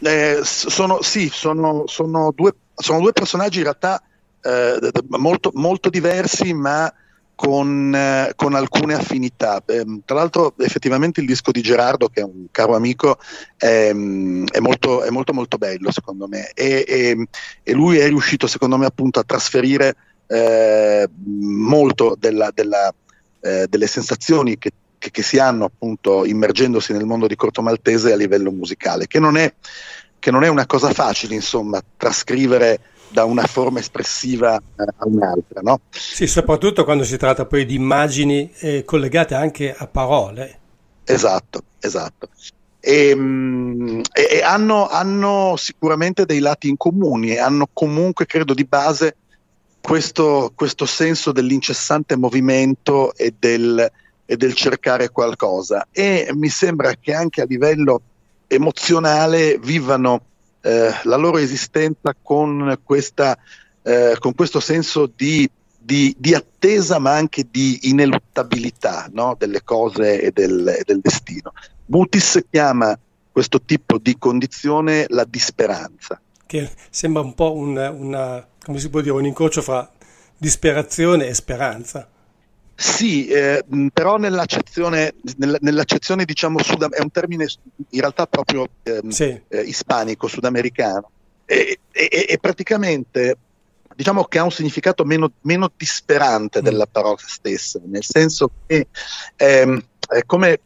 [0.00, 4.02] Eh, sono, sì, sono, sono, due, sono, due, personaggi in realtà
[4.42, 6.92] eh, molto, molto, diversi, ma
[7.34, 9.62] con, eh, con, alcune affinità.
[9.66, 13.18] Eh, tra l'altro effettivamente il disco di Gerardo, che è un caro amico,
[13.56, 17.28] è, è, molto, è molto, molto bello secondo me e, e,
[17.62, 19.96] e, lui è riuscito secondo me appunto a trasferire
[20.26, 22.92] eh, molto della, della,
[23.40, 28.12] eh, delle sensazioni che, che, che, si hanno appunto immergendosi nel mondo di Corto Maltese
[28.12, 29.52] a livello musicale, che non è,
[30.26, 35.60] che non è una cosa facile insomma trascrivere da una forma espressiva a un'altra.
[35.60, 35.82] No?
[35.90, 40.58] Sì, soprattutto quando si tratta poi di immagini eh, collegate anche a parole.
[41.04, 42.30] Esatto, esatto.
[42.80, 48.52] E, mm, e, e hanno, hanno, sicuramente dei lati in comuni e hanno comunque, credo,
[48.52, 49.14] di base
[49.80, 53.92] questo, questo senso dell'incessante movimento e del,
[54.24, 55.86] e del cercare qualcosa.
[55.92, 58.00] E mi sembra che anche a livello
[58.46, 60.22] emozionale vivano
[60.60, 63.38] eh, la loro esistenza con, questa,
[63.82, 69.36] eh, con questo senso di, di, di, attesa ma anche di ineluttabilità no?
[69.38, 71.52] delle cose e del, del destino.
[71.86, 72.98] Mutis chiama
[73.30, 76.20] questo tipo di condizione la disperanza.
[76.46, 79.88] Che sembra un po' un, una, come si può dire, un incrocio fra
[80.36, 82.08] disperazione e speranza.
[82.78, 87.46] Sì, eh, però nell'accezione, nell'accezione diciamo, sud- è un termine
[87.90, 89.40] in realtà proprio ehm, sì.
[89.48, 91.10] eh, ispanico, sudamericano,
[91.46, 93.38] e, e, e, praticamente
[93.94, 96.64] diciamo che ha un significato meno, meno disperante mm.
[96.64, 98.88] della parola stessa, nel senso che
[99.36, 100.60] ehm, è come,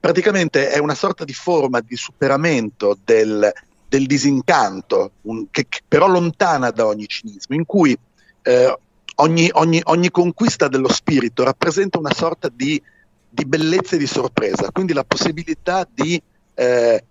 [0.00, 3.52] praticamente è una sorta di forma di superamento del,
[3.88, 7.96] del disincanto, un, che, che però lontana da ogni cinismo, in cui
[8.42, 8.78] eh,
[9.20, 12.80] ogni, ogni, ogni, conquista dello spirito rappresenta una sorta di,
[13.28, 16.20] di, bellezza e di sorpresa, quindi la possibilità di,
[16.54, 17.04] eh,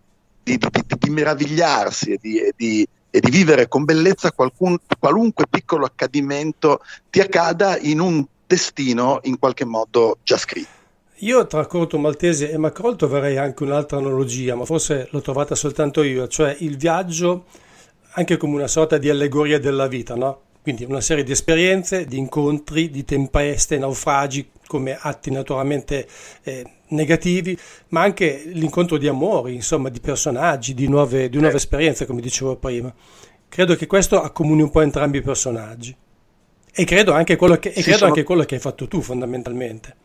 [0.43, 2.19] di, di meravigliarsi e,
[2.55, 9.19] di, e di, vivere con bellezza qualcun, qualunque piccolo accadimento ti accada in un destino
[9.23, 10.77] in qualche modo già scritto.
[11.21, 16.01] Io tra Corto Maltese e Macrol troverei anche un'altra analogia, ma forse l'ho trovata soltanto
[16.01, 17.45] io, cioè il viaggio
[18.13, 20.41] anche come una sorta di allegoria della vita, no?
[20.61, 26.07] Quindi una serie di esperienze, di incontri, di tempeste, naufragi come atti naturalmente
[26.43, 27.57] eh, negativi,
[27.89, 32.55] ma anche l'incontro di amori, insomma, di personaggi, di nuove, di nuove esperienze, come dicevo
[32.57, 32.93] prima.
[33.47, 35.95] Credo che questo accomuni un po' entrambi i personaggi.
[36.71, 38.05] E credo anche quello che, credo sono...
[38.09, 39.95] anche quello che hai fatto tu, fondamentalmente.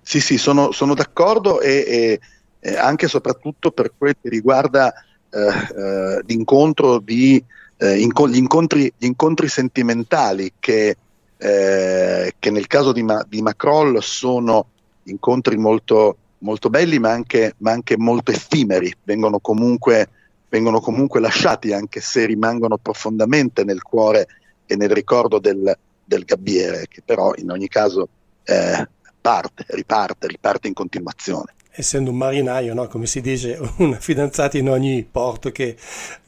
[0.00, 2.20] Sì, sì, sono, sono d'accordo e, e,
[2.60, 4.94] e, anche e soprattutto per quel che riguarda
[5.28, 7.42] eh, eh, l'incontro di
[7.78, 10.96] eh, inco- gli, incontri, gli, incontri, sentimentali che,
[11.36, 14.66] eh, che nel caso di, Ma- di, Macroll sono
[15.04, 20.08] incontri molto, molto belli ma anche, ma anche, molto effimeri, vengono comunque,
[20.48, 24.26] vengono comunque, lasciati anche se rimangono profondamente nel cuore
[24.66, 28.08] e nel ricordo del, del gabbiere che però in ogni caso
[28.44, 28.88] eh,
[29.20, 32.86] parte, riparte, riparte in continuazione essendo un marinaio, no?
[32.88, 35.76] come si dice, un fidanzato in ogni porto che,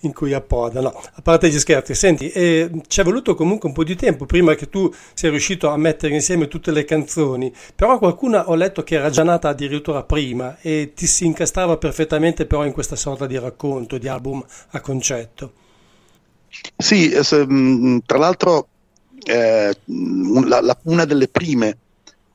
[0.01, 0.80] in cui appoda.
[0.80, 0.88] No?
[1.14, 4.55] A parte gli scherzi, senti, eh, ci è voluto comunque un po' di tempo prima
[4.55, 8.96] che tu sia riuscito a mettere insieme tutte le canzoni, però qualcuna ho letto che
[8.96, 13.38] era già nata addirittura prima e ti si incastrava perfettamente però in questa sorta di
[13.38, 15.53] racconto, di album a concetto.
[16.76, 18.68] Sì, mm, tra l'altro
[19.24, 21.76] eh, una delle prime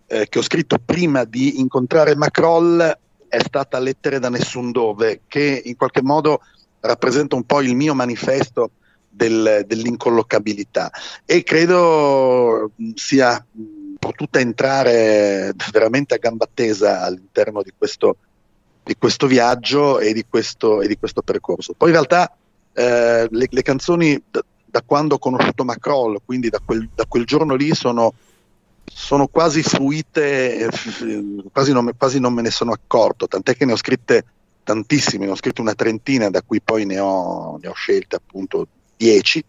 [0.08, 2.98] eh, che ho scritto prima di incontrare Macroll
[3.34, 6.42] è stata Lettere da nessun dove, che in qualche modo
[6.82, 8.70] rappresenta un po' il mio manifesto
[9.10, 10.92] del, dell'incollocabilità
[11.26, 13.44] e credo sia
[13.98, 18.18] potuta entrare veramente a gamba tesa all'interno di questo,
[18.84, 21.74] di questo viaggio e di questo, e di questo, percorso.
[21.76, 22.36] Poi in realtà
[22.74, 27.26] eh, le, le, canzoni da, da, quando ho conosciuto Macroll, quindi da quel, da quel
[27.26, 28.14] giorno lì, sono
[28.94, 30.70] sono quasi fruite, eh,
[31.52, 34.26] quasi non, quasi non, me ne sono accorto, tant'è che ne ho scritte
[34.64, 38.68] tantissime, ne ho scritto una trentina, da cui poi ne ho, ne ho scelte appunto
[38.96, 39.44] dieci.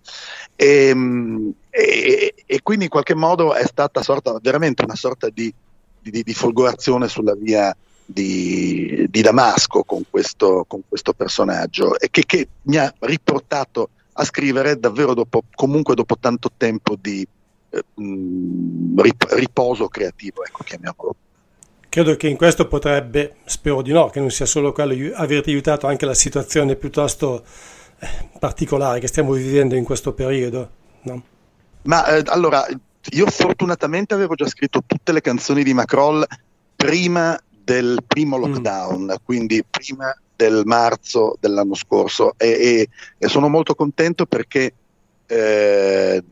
[0.57, 5.53] E, ehm, e, e, quindi in qualche modo è stata sorta, veramente una sorta di,
[6.01, 7.75] di, di folgorazione sulla via
[8.05, 14.25] di, di Damasco con questo, con questo personaggio e che, che, mi ha riportato a
[14.25, 17.27] scrivere davvero dopo, comunque dopo tanto tempo di,
[19.29, 21.15] riposo creativo, ecco, chiamiamolo.
[21.89, 25.87] Credo che in questo potrebbe, spero di no, che non sia solo quello, averti aiutato
[25.87, 27.45] anche la situazione piuttosto
[28.01, 30.71] eh, particolare che stiamo vivendo in questo periodo.
[31.03, 31.23] No?
[31.83, 32.67] Ma eh, allora,
[33.11, 36.25] io fortunatamente avevo già scritto tutte le canzoni di Macroll
[36.75, 38.41] prima del primo mm.
[38.41, 39.15] lockdown, mm.
[39.23, 44.75] quindi prima del marzo dell'anno scorso e, e, e sono molto contento perché
[45.27, 46.25] eh,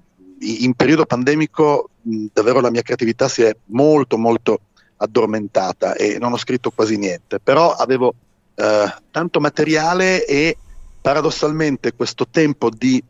[0.43, 4.61] in periodo pandemico mh, davvero la mia creatività si è molto molto
[4.97, 8.14] addormentata e non ho scritto quasi niente, però avevo
[8.55, 10.57] eh, tanto materiale e
[11.01, 13.03] paradossalmente questo tempo di,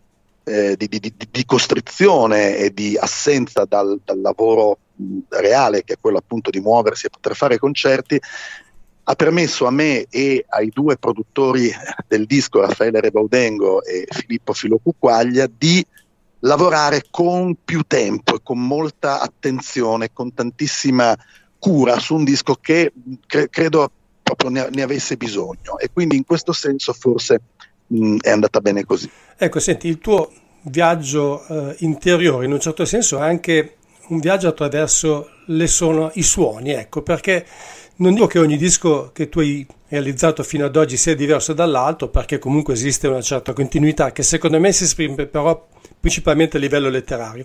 [0.44, 5.98] eh, di, di, di costrizione e di assenza dal, dal lavoro mh, reale, che è
[6.00, 8.18] quello appunto di muoversi e poter fare concerti,
[9.04, 11.70] ha permesso a me e ai due produttori
[12.06, 15.84] del disco, Raffaele Rebaudengo e Filippo Filocuquaglia, di
[16.44, 21.16] lavorare con più tempo e con molta attenzione, con tantissima
[21.58, 22.92] cura su un disco che
[23.26, 23.90] cre- credo
[24.22, 27.40] proprio ne, ne, avesse bisogno e quindi in questo senso forse
[27.86, 29.08] mh, è andata bene così.
[29.36, 30.32] Ecco, senti, il tuo
[30.62, 33.76] viaggio eh, interiore in un certo senso è anche
[34.08, 35.28] un viaggio attraverso
[35.66, 37.46] sono, i suoni, ecco, perché
[37.96, 42.08] non dico che ogni disco che tu hai realizzato fino ad oggi sia diverso dall'altro,
[42.08, 45.68] perché comunque esiste una certa continuità che secondo me si esprime però
[46.02, 47.44] principalmente a livello letterario.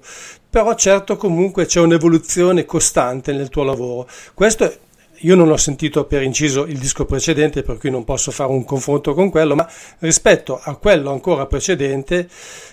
[0.49, 4.09] Però certo comunque c'è un'evoluzione costante nel tuo lavoro.
[4.33, 4.77] Questo è
[5.21, 8.63] io non ho sentito per inciso il disco precedente, per cui non posso fare un
[8.63, 9.67] confronto con quello, ma
[9.99, 12.29] rispetto a quello ancora precedente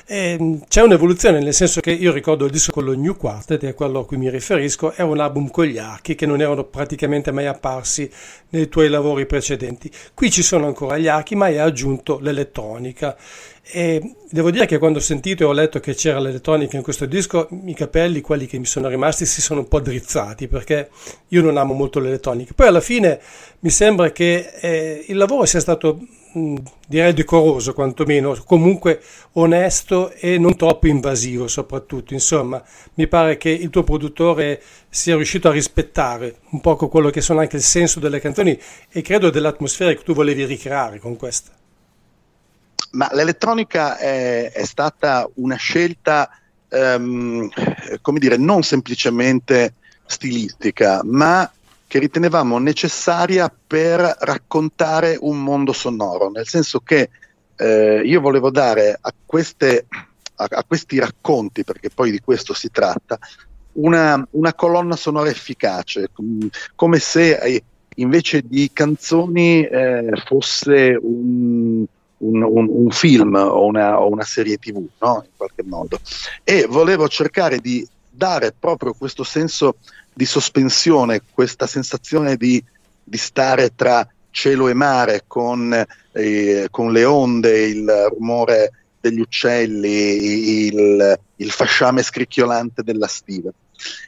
[0.07, 3.75] eh, c'è un'evoluzione, nel senso che io ricordo il disco con lo New Quartet, è
[3.75, 7.31] quello a cui mi riferisco, è un album con gli archi che non erano praticamente
[7.31, 8.11] mai apparsi
[8.51, 9.91] nei tuoi lavori precedenti.
[10.13, 13.17] Qui ci sono ancora gli archi, ma hai aggiunto l'elettronica.
[13.67, 17.07] E devo dire che quando ho sentito e ho letto che c'era l'elettronica in questo
[17.07, 20.91] disco, i capelli, quelli che mi sono rimasti, si sono un po' drizzati perché
[21.29, 22.53] io non amo molto l'elettronica.
[22.55, 23.19] Poi alla fine
[23.61, 25.99] mi sembra che eh, il lavoro sia stato,
[26.87, 29.01] direi, decoroso quantomeno, comunque
[29.33, 32.13] onesto e non troppo invasivo soprattutto.
[32.13, 32.63] Insomma,
[32.95, 34.61] mi pare che il tuo produttore
[34.91, 38.59] sia riuscito a rispettare un poco quello che sono anche il senso delle canzoni
[38.91, 41.51] e credo dell'atmosfera che tu volevi ricreare con questa.
[42.95, 46.31] Ma l'elettronica è, è stata una scelta,
[46.69, 47.49] um,
[48.01, 49.75] come dire, non semplicemente
[50.07, 51.51] stilistica, ma
[51.87, 57.11] che ritenevamo necessaria per raccontare un mondo sonoro, nel senso che
[57.57, 59.87] eh, io volevo dare a, queste,
[60.37, 63.19] a, a, questi racconti, perché poi di questo si tratta,
[63.75, 66.11] una, una colonna sonora efficace,
[66.75, 67.63] come se eh,
[67.97, 71.85] invece di canzoni eh, fosse un,
[72.25, 75.23] un, un, un film o una, o una, serie tv, no?
[75.25, 75.99] in qualche modo.
[76.43, 79.77] E volevo cercare di dare proprio questo senso
[80.13, 82.63] di sospensione, questa sensazione di,
[83.03, 90.67] di stare tra cielo e mare con, eh, con, le onde, il rumore degli uccelli,
[90.67, 93.51] il, il fasciame scricchiolante della stiva.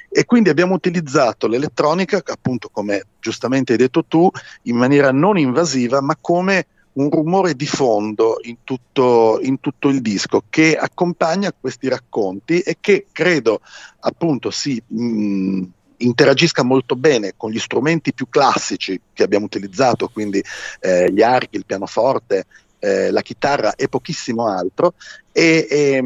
[0.09, 4.31] E quindi abbiamo utilizzato l'elettronica, appunto come giustamente hai detto tu,
[4.63, 6.67] in maniera non invasiva, ma come
[6.97, 12.79] un rumore di fondo in tutto, in tutto, il disco che accompagna questi racconti e
[12.81, 13.61] che credo
[14.01, 15.63] appunto si mh,
[15.99, 20.43] interagisca molto bene con gli strumenti più classici che abbiamo utilizzato, quindi
[20.81, 22.47] eh, gli archi, il pianoforte,
[22.79, 24.95] eh, la chitarra e pochissimo altro,
[25.33, 26.05] e, e,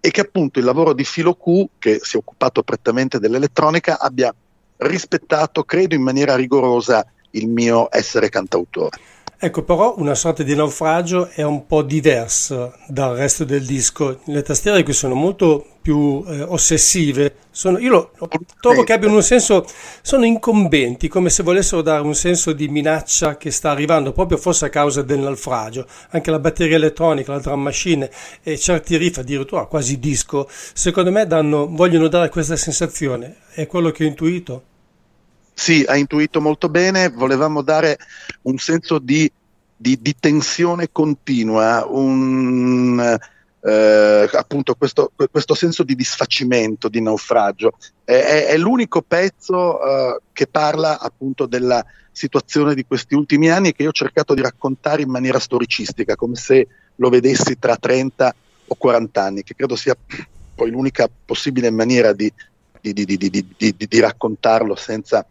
[0.00, 4.34] e, che appunto il lavoro di Filo Q, che si è occupato prettamente dell'elettronica, abbia
[4.78, 8.98] rispettato, credo in maniera rigorosa, il mio essere cantautore.
[9.40, 14.18] Ecco, però una sorta di naufragio è un po' diversa dal resto del disco.
[14.24, 17.36] Le tastiere qui sono molto più eh, ossessive.
[17.52, 18.10] Sono, io lo,
[18.60, 19.64] trovo che abbiano un senso,
[20.02, 24.64] sono incombenti, come se volessero dare un senso di minaccia che sta arrivando, proprio forse
[24.66, 25.86] a causa del naufragio.
[26.10, 28.10] Anche la batteria elettronica, la drum machine
[28.42, 33.36] e certi riff, addirittura quasi disco, secondo me danno, vogliono dare questa sensazione.
[33.52, 34.62] È quello che ho intuito.
[35.58, 37.98] Sì, ha intuito molto bene, volevamo dare
[38.42, 39.30] un senso di,
[39.76, 43.18] di, di tensione continua, un,
[43.60, 47.72] eh, appunto questo, questo, senso di disfacimento, di naufragio.
[48.04, 53.82] È, è l'unico pezzo eh, che parla appunto della situazione di questi ultimi anni che
[53.82, 58.34] io ho cercato di raccontare in maniera storicistica, come se lo vedessi tra 30
[58.68, 59.96] o 40 anni, che credo sia
[60.54, 62.32] poi l'unica possibile maniera di,
[62.80, 65.26] di, di raccontarlo senza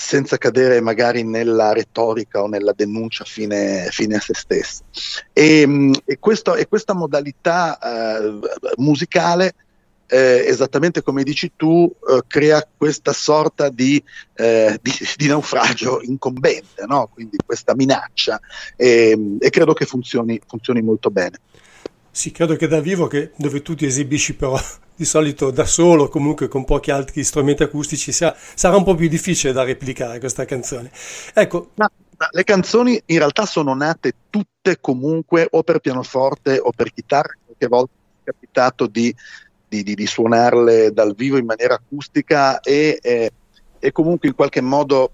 [0.00, 4.84] senza cadere magari nella retorica o nella denuncia fine, fine a se stessa.
[5.32, 8.38] E, mm, e, questo, e questa modalità eh,
[8.76, 9.54] musicale,
[10.06, 14.00] eh, esattamente come dici tu, eh, crea questa sorta di,
[14.36, 17.10] eh, di, di naufragio incombente, no?
[17.12, 18.40] quindi questa minaccia,
[18.76, 21.40] e, e credo che funzioni, funzioni molto bene.
[22.18, 24.58] Sì, credo che da vivo, che, dove tu ti esibisci però
[24.96, 29.06] di solito da solo, comunque con pochi altri strumenti acustici, sia, sarà un po' più
[29.06, 30.90] difficile da replicare questa canzone.
[31.32, 31.70] Ecco.
[31.74, 36.92] Ma, ma le canzoni in realtà sono nate tutte comunque o per pianoforte o per
[36.92, 37.92] chitarra, qualche volta
[38.24, 39.14] è capitato di
[39.68, 43.30] di, di, di, suonarle dal vivo in maniera acustica e, eh,
[43.78, 45.12] e comunque in qualche modo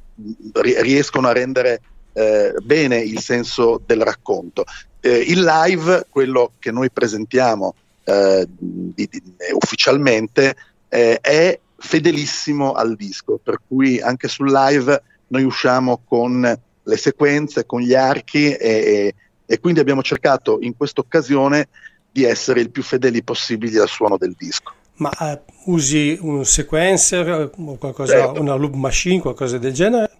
[0.55, 1.83] riescono a rendere
[2.15, 4.65] eh, bene il senso del racconto.
[5.05, 7.75] Eh, il live, quello che noi presentiamo
[8.05, 10.57] eh, di, di, ufficialmente,
[10.89, 17.67] eh, è fedelissimo al disco, per cui anche sul live noi usciamo con le sequenze,
[17.67, 21.69] con gli archi e, e, e quindi abbiamo cercato in questa occasione
[22.11, 24.73] di essere il più fedeli possibili al suono del disco.
[24.95, 28.41] Ma eh, usi un sequencer o qualcosa, certo.
[28.41, 30.11] una loop machine, qualcosa del genere?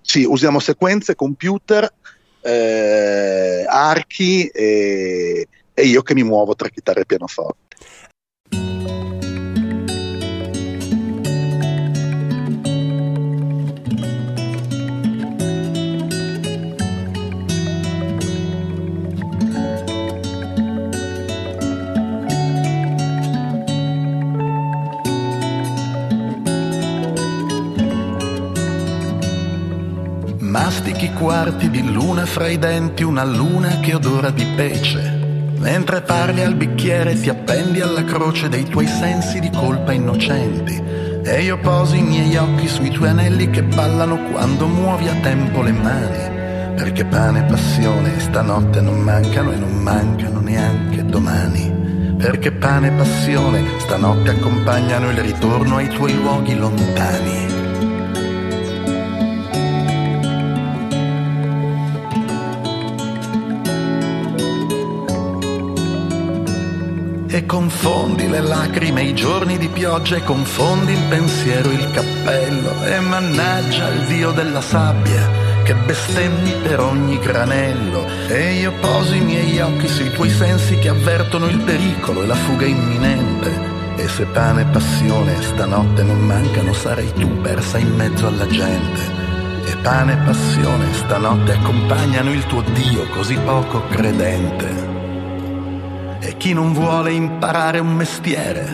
[0.00, 1.92] Sì, usiamo sequenze, computer,
[2.42, 7.71] eh, archi e, e io che mi muovo tra chitarra e pianoforte.
[32.32, 35.52] Fra i denti, una luna che odora di pece.
[35.58, 40.82] Mentre parli al bicchiere ti appendi alla croce dei tuoi sensi di colpa innocenti.
[41.22, 45.60] E io poso i miei occhi sui tuoi anelli che ballano quando muovi a tempo
[45.60, 46.74] le mani.
[46.74, 52.14] Perché pane e passione stanotte non mancano e non mancano neanche domani.
[52.16, 57.51] Perché pane e passione stanotte accompagnano il ritorno ai tuoi luoghi lontani.
[67.52, 73.88] Confondi le lacrime, i giorni di pioggia e confondi il pensiero, il cappello e mannaggia
[73.90, 75.28] il dio della sabbia
[75.62, 80.88] che bestemmi per ogni granello e io poso i miei occhi sui tuoi sensi che
[80.88, 83.70] avvertono il pericolo e la fuga imminente.
[83.96, 89.00] E se pane e passione stanotte non mancano, sarai tu persa in mezzo alla gente.
[89.66, 94.91] E pane e passione stanotte accompagnano il tuo Dio così poco credente.
[96.32, 98.64] E chi non vuole imparare un mestiere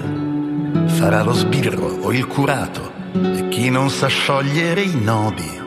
[0.87, 2.93] farà lo sbirro o il curato.
[3.13, 5.61] E chi non sa sciogliere i nodi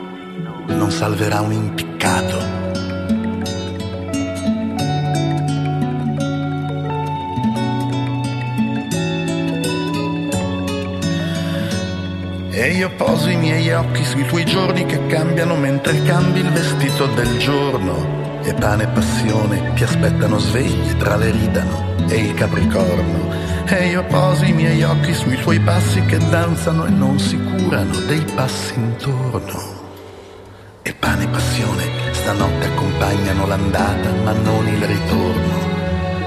[0.68, 2.38] non salverà un impiccato.
[12.52, 17.04] E io poso i miei occhi sui tuoi giorni che cambiano mentre cambi il vestito
[17.08, 23.30] del giorno e pane e passione ti aspettano svegli tra le ridano e il capricorno.
[23.66, 27.96] E io poso i miei occhi sui tuoi passi che danzano e non si curano
[28.06, 29.80] dei passi intorno.
[30.82, 35.70] E pane e passione stanotte accompagnano l'andata ma non il ritorno.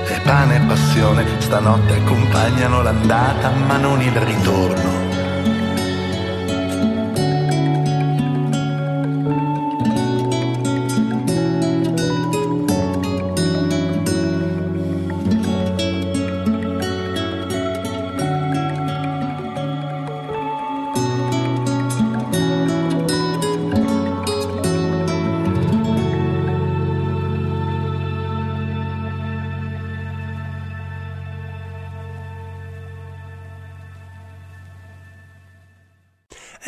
[0.07, 5.04] E pane e passione stanotte accompagnano l'andata ma non il ritorno.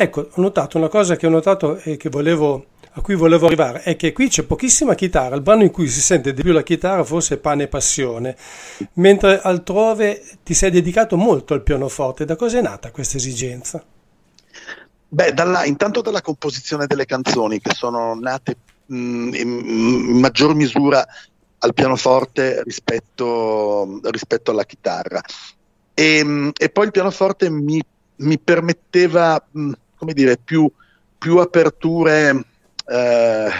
[0.00, 3.82] Ecco, ho notato una cosa che ho notato e che volevo, a cui volevo arrivare,
[3.82, 6.62] è che qui c'è pochissima chitarra, il brano in cui si sente di più la
[6.62, 8.36] chitarra forse è Pane e Passione,
[8.92, 12.24] mentre altrove ti sei dedicato molto al pianoforte.
[12.24, 13.84] Da cosa è nata questa esigenza?
[15.08, 21.04] Beh, dalla, intanto dalla composizione delle canzoni che sono nate mh, in, in maggior misura
[21.58, 25.20] al pianoforte rispetto, rispetto alla chitarra.
[25.92, 27.82] E, e, poi il pianoforte mi,
[28.18, 30.70] mi permetteva mh, come dire, più,
[31.18, 32.44] più aperture,
[32.86, 33.50] eh,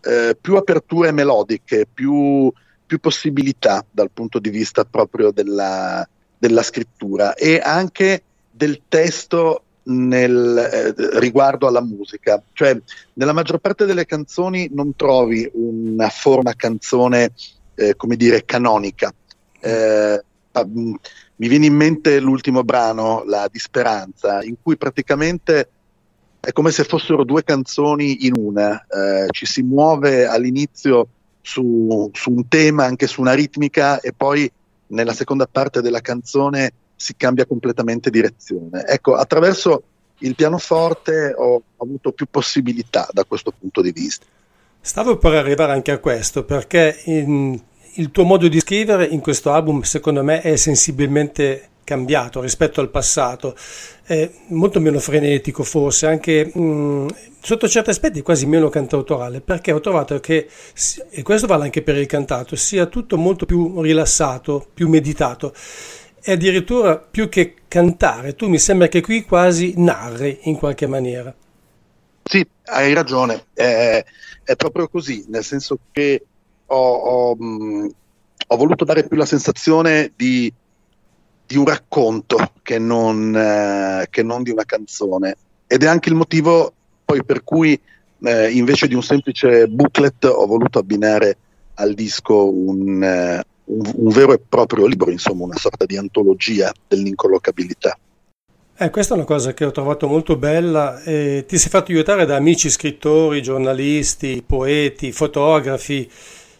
[0.00, 2.52] eh, più aperture melodiche, più,
[2.86, 6.06] più, possibilità dal punto di vista proprio della,
[6.38, 12.42] della scrittura e anche del testo nel, eh, riguardo alla musica.
[12.52, 12.80] Cioè,
[13.14, 17.32] nella maggior parte delle canzoni non trovi una forma canzone,
[17.74, 19.12] eh, come dire, canonica.
[19.60, 20.22] Eh,
[21.36, 25.68] mi viene in mente l'ultimo brano, La Disperanza, in cui praticamente
[26.40, 31.08] è come se fossero due canzoni in una, eh, ci si muove all'inizio
[31.40, 34.50] su, su, un tema, anche su una ritmica e poi
[34.88, 38.84] nella seconda parte della canzone si cambia completamente direzione.
[38.86, 39.82] Ecco, attraverso
[40.18, 44.26] il pianoforte ho avuto più possibilità da questo punto di vista.
[44.80, 47.58] Stavo per arrivare anche a questo perché in,
[47.94, 52.90] il tuo modo di scrivere in questo album secondo me è sensibilmente cambiato rispetto al
[52.90, 53.54] passato,
[54.02, 59.80] è molto meno frenetico forse, anche mh, sotto certi aspetti quasi meno cantautorale, perché ho
[59.80, 60.48] trovato che,
[61.10, 65.54] e questo vale anche per il cantato, sia tutto molto più rilassato, più meditato.
[66.26, 71.34] E addirittura più che cantare, tu mi sembra che qui quasi narri in qualche maniera.
[72.22, 74.02] Sì, hai ragione, è,
[74.42, 76.24] è proprio così, nel senso che
[76.66, 77.88] ho, ho, mh,
[78.48, 80.52] ho voluto dare più la sensazione di,
[81.46, 85.36] di un racconto che non, eh, che non, di una canzone.
[85.66, 86.72] Ed è anche il motivo
[87.04, 87.78] poi per cui
[88.22, 91.36] eh, invece di un semplice booklet ho voluto abbinare
[91.74, 96.72] al disco un, eh, un, un, vero e proprio libro, insomma una sorta di antologia
[96.88, 97.98] dell'incollocabilità.
[98.76, 101.00] Eh, questa è una cosa che ho trovato molto bella.
[101.02, 106.10] Eh, ti sei fatto aiutare da amici scrittori, giornalisti, poeti, fotografi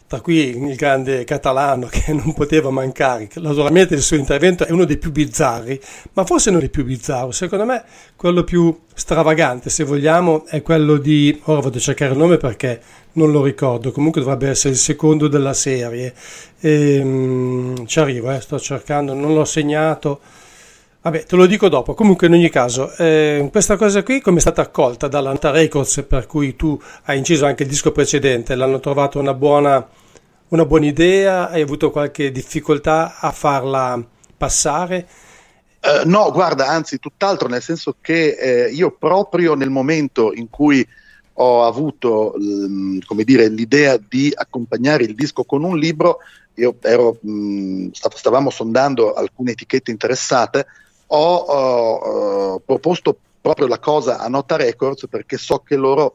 [0.07, 3.29] tra cui il grande catalano che non poteva mancare.
[3.37, 5.81] Naturalmente il suo intervento è uno dei più bizzarri,
[6.13, 7.33] ma forse non il più bizzarro.
[7.33, 7.83] Secondo me
[8.17, 11.41] quello più stravagante, se vogliamo, è quello di...
[11.45, 12.81] Ora vado a cercare il nome perché
[13.13, 16.15] non lo ricordo, comunque dovrebbe essere il secondo della serie.
[16.61, 20.21] E, um, ci arrivo, eh, sto cercando, non l'ho segnato.
[21.05, 21.93] Vabbè, te lo dico dopo.
[21.93, 26.27] Comunque, in ogni caso, eh, questa cosa qui come è stata accolta dall'Anta Records, per
[26.27, 29.87] cui tu hai inciso anche il disco precedente, l'hanno trovato una buona,
[30.49, 31.51] una buona idea?
[31.51, 34.03] Hai avuto qualche difficoltà a farla
[34.35, 35.07] passare?
[35.83, 40.89] Uh, no, guarda, anzi, tutt'altro, nel senso che eh, io proprio nel momento in cui
[41.35, 46.21] ho avuto l, come dire, l'idea di accompagnare il disco con un libro,
[46.55, 50.67] io ero, mh, stavamo sondando alcune etichette interessate
[51.15, 56.15] ho, ho, proposto proprio la cosa a Nota Records perché so che loro,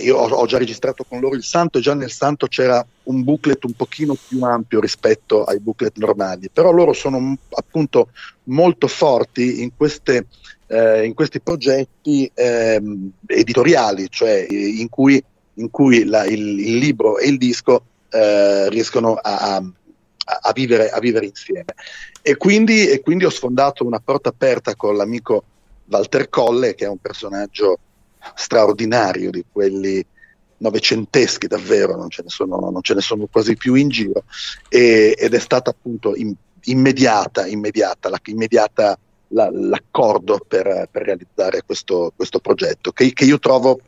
[0.00, 3.22] io ho, ho, già registrato con loro il Santo e già nel Santo c'era un
[3.22, 8.08] booklet un pochino più ampio rispetto ai booklet normali, però loro sono appunto
[8.44, 10.26] molto forti in, queste,
[10.66, 12.82] eh, in questi progetti eh,
[13.26, 15.22] editoriali, cioè in cui,
[15.54, 19.64] in cui la, il, il, libro e il disco eh, riescono a, a
[20.24, 21.74] a vivere, a vivere insieme.
[22.22, 25.44] E quindi, e quindi, ho sfondato una porta aperta con l'amico
[25.86, 27.78] Walter Colle, che è un personaggio
[28.36, 30.04] straordinario di quelli
[30.58, 34.22] novecenteschi davvero, non ce ne sono, ce ne sono quasi più in giro,
[34.68, 36.32] e, ed è stata appunto in,
[36.64, 38.96] immediata, immediata, la, immediata
[39.28, 43.80] la, l'accordo per, per, realizzare questo, questo progetto, che, che, io trovo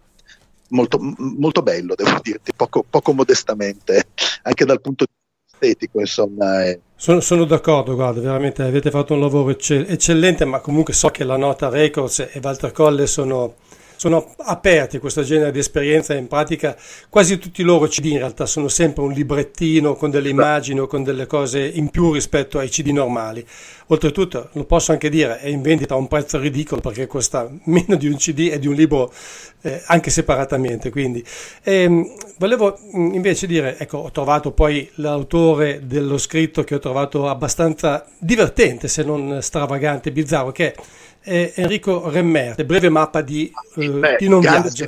[0.71, 4.09] molto, molto bello, devo dirti, poco, poco modestamente,
[4.43, 6.65] anche dal punto di vista estetico, insomma.
[6.65, 6.79] È...
[7.05, 11.37] Sono, sono, d'accordo, guarda, veramente avete fatto un lavoro eccellente, ma comunque so che la
[11.37, 13.57] Nota Records e Walter Colle sono
[14.05, 16.77] sono aperti a questo genere di esperienza in pratica
[17.09, 18.45] quasi tutti i loro CD in realtà.
[18.45, 22.69] Sono sempre un librettino con delle immagini o con delle cose in più rispetto ai
[22.69, 23.43] CD normali.
[23.87, 27.97] Oltretutto lo posso anche dire è in vendita a un prezzo ridicolo perché costa meno
[27.97, 29.11] di un CD e di un libro
[29.63, 31.25] eh, anche separatamente quindi.
[31.63, 37.27] Ehm, volevo mm, invece dire ecco ho trovato poi l'autore dello scritto che ho trovato
[37.27, 40.75] abbastanza divertente se non stravagante bizzarro che è
[41.25, 44.85] è Enrico Remmert, breve mappa di, uh, Beh, di non viaggio.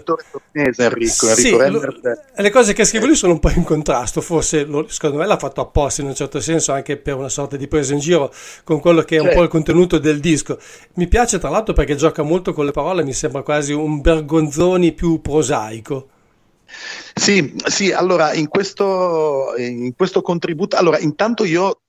[0.53, 2.24] Enrico, Enrico sì, Remmert.
[2.37, 5.39] le cose che scrive lui sono un po' in contrasto, forse lo, secondo me l'ha
[5.39, 8.30] fatto apposta in un certo senso anche per una sorta di presa in giro
[8.64, 9.28] con quello che è certo.
[9.30, 10.59] un po' il contenuto del disco.
[10.95, 14.93] Mi piace tra l'altro perché gioca molto con le parole, mi sembra quasi un Bergonzoni
[14.93, 16.09] più prosaico.
[17.14, 21.80] Sì, sì, allora in questo, in questo contributo, allora intanto io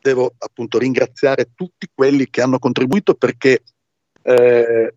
[0.00, 3.62] devo appunto ringraziare tutti quelli che hanno contribuito perché
[4.22, 4.94] eh,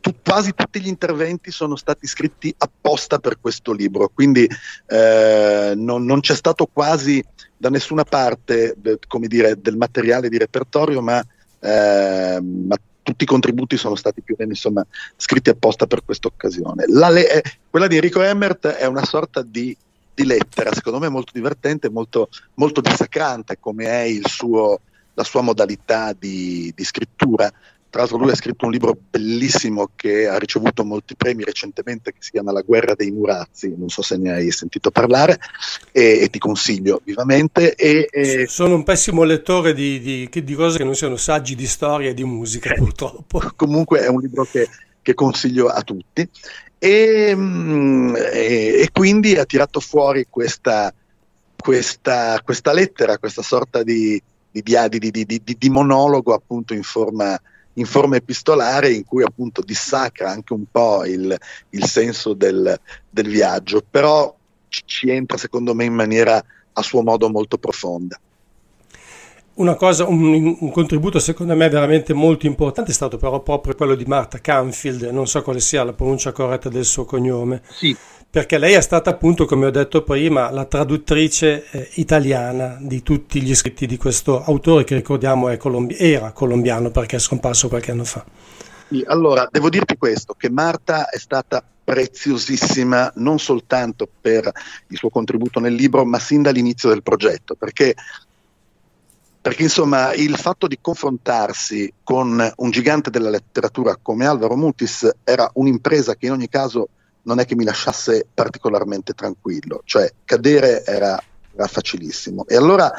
[0.00, 4.46] tu, quasi tutti gli interventi sono stati scritti apposta per questo libro, quindi
[4.86, 7.24] eh, non, non, c'è stato quasi
[7.56, 8.74] da nessuna parte
[9.26, 11.24] dire, del materiale di repertorio, ma,
[11.60, 14.86] eh, ma tutti i contributi sono stati più o meno insomma,
[15.16, 16.84] scritti apposta per questa occasione.
[16.86, 19.76] Le- eh, quella di Enrico Emmert è una sorta di,
[20.14, 24.80] di lettera, secondo me molto divertente, molto, molto dissacrante come è suo,
[25.14, 27.50] la sua modalità di, di scrittura.
[27.90, 32.18] Tra l'altro lui ha scritto un libro bellissimo che ha ricevuto molti premi recentemente, che
[32.20, 35.40] si chiama La guerra dei Murazzi, non so se ne hai sentito parlare,
[35.90, 37.74] e, e ti consiglio vivamente.
[37.74, 38.46] E, e...
[38.46, 42.14] Sono un pessimo lettore di, di, di, cose che non siano saggi di storia e
[42.14, 43.42] di musica, eh, purtroppo.
[43.56, 44.68] Comunque è un libro che,
[45.02, 46.28] che consiglio a tutti.
[46.78, 50.94] E, mm, e, quindi ha tirato fuori questa,
[51.56, 54.22] questa, questa lettera, questa sorta di,
[54.52, 57.36] di, di, di monologo appunto in forma
[57.80, 61.34] in forma epistolare in cui appunto dissacra anche un po' il,
[61.70, 62.78] il senso del,
[63.08, 64.36] del, viaggio, però
[64.68, 68.20] ci, entra secondo me in maniera a suo modo molto profonda.
[69.60, 73.94] Una cosa, un, un, contributo secondo me veramente molto importante è stato però proprio quello
[73.94, 77.62] di Marta Canfield, non so quale sia la pronuncia corretta del suo cognome.
[77.68, 77.94] Sì.
[78.30, 83.42] Perché lei è stata appunto, come ho detto prima, la traduttrice eh, italiana di tutti
[83.42, 88.04] gli scritti di questo autore che ricordiamo colombi- era colombiano perché è scomparso qualche anno
[88.04, 88.24] fa.
[88.88, 94.48] Sì, allora, devo dirti questo, che Marta è stata preziosissima non soltanto per
[94.88, 97.94] il suo contributo nel libro, ma sin dall'inizio del progetto, perché
[99.40, 105.50] perché insomma il fatto di confrontarsi con un gigante della letteratura come Alvaro Mutis era
[105.54, 106.88] un'impresa che in ogni caso
[107.22, 111.22] non è che mi lasciasse particolarmente tranquillo, cioè cadere era,
[111.54, 112.46] era facilissimo.
[112.46, 112.92] E allora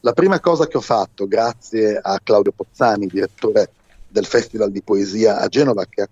[0.00, 3.70] la prima cosa che ho fatto, grazie a Claudio Pozzani, direttore
[4.16, 6.08] del Festival di Poesia a Genova che ha,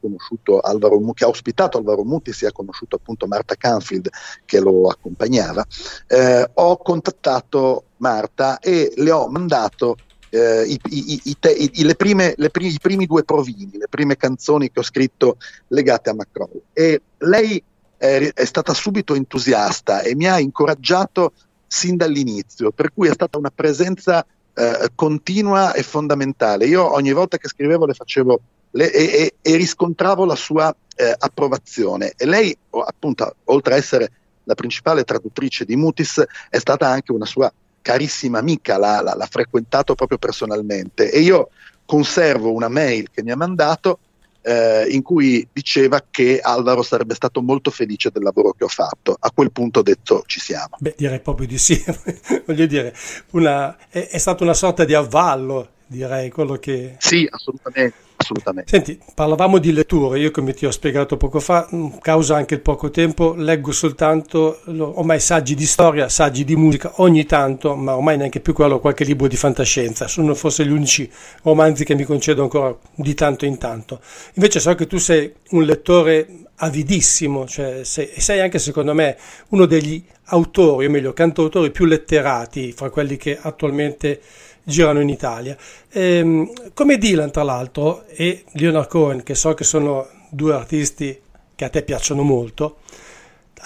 [0.60, 4.10] Alvaro, che ha ospitato Alvaro Mutis e ha conosciuto appunto Marta Canfield
[4.44, 5.64] che lo accompagnava,
[6.06, 9.96] eh, ho contattato Marta e le ho mandato
[10.28, 14.70] eh, i, i, i, te, prime, le primi, i primi due provini, le prime canzoni
[14.70, 15.38] che ho scritto
[15.68, 16.50] legate a Macron.
[16.74, 17.62] E lei
[17.96, 21.32] è, è stata subito entusiasta e mi ha incoraggiato
[21.66, 26.66] sin dall'inizio, per cui è stata una presenza eh, continua e fondamentale.
[26.66, 28.40] Io ogni volta che scrivevo le facevo
[28.72, 34.10] le, e, e, riscontravo la sua eh, approvazione e lei, appunto, oltre a essere
[34.44, 37.52] la principale traduttrice di Mutis, è stata anche una sua
[37.82, 41.50] carissima amica, l'ha, l'ha, l'ha frequentato proprio personalmente e io
[41.84, 43.98] conservo una mail che mi ha mandato
[44.44, 49.16] eh, in cui diceva che Alvaro sarebbe stato molto felice del lavoro che ho fatto.
[49.18, 50.76] A quel punto ho detto ci siamo.
[50.78, 51.82] Beh, direi proprio di sì.
[52.46, 52.94] Voglio dire,
[53.30, 56.96] una, è, è stata una sorta di avvallo, direi, quello che...
[56.98, 58.70] Sì, assolutamente assolutamente.
[58.70, 62.60] Senti, parlavamo di letture, io come ti ho spiegato poco fa, mm, causa anche il
[62.60, 68.16] poco tempo, leggo soltanto ormai saggi di storia, saggi di musica, ogni tanto, ma ormai
[68.16, 71.08] neanche più quello, qualche libro di fantascienza, sono forse gli unici
[71.42, 74.00] romanzi che mi concedo ancora di tanto in tanto.
[74.34, 79.16] Invece so che tu sei un lettore avidissimo, cioè sei, sei anche secondo me
[79.48, 84.20] uno degli autori, o meglio cantautori più letterati fra quelli che attualmente
[84.64, 85.56] girano in Italia.
[85.90, 91.20] Ehm, come Dylan, tra l'altro, e Leonard Cohen, che so che sono due artisti
[91.54, 92.78] che a te piacciono molto,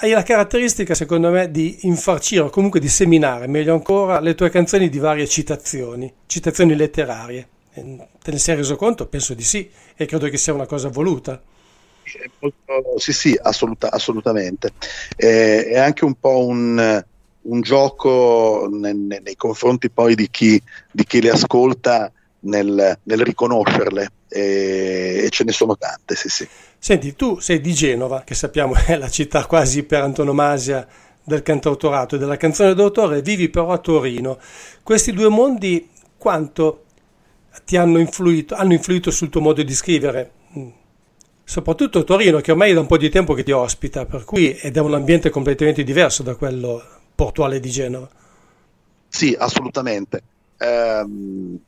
[0.01, 4.51] hai la caratteristica, secondo me, di infarcire o comunque di seminare, meglio ancora, le tue
[4.51, 7.49] canzoni di varie citazioni, citazioni letterarie.
[7.73, 9.07] Te ne sei reso conto?
[9.07, 11.41] Penso di sì, e credo che sia una cosa voluta.
[12.97, 14.73] Sì, sì, assoluta, assolutamente.
[15.17, 17.05] Eh, è anche un po' un,
[17.43, 20.61] un gioco nei, nei confronti poi di chi,
[20.91, 22.11] di chi le ascolta
[22.41, 26.47] nel, nel riconoscerle e, e, ce ne sono tante, sì sì.
[26.79, 30.87] Senti, tu sei di Genova, che sappiamo è la città quasi per antonomasia
[31.25, 34.39] del cantautorato e della canzone d'autore, vivi però a Torino.
[34.83, 36.85] Questi due mondi quanto
[37.65, 40.31] ti hanno influito, hanno influito sul tuo modo di scrivere?
[40.57, 40.69] Mm.
[41.45, 44.55] Soprattutto Torino, che ormai è da un po' di tempo che ti ospita, per cui
[44.55, 48.09] ed è un ambiente completamente diverso da quello portuale di Genova.
[49.09, 50.23] Sì, assolutamente.
[50.57, 51.05] Eh,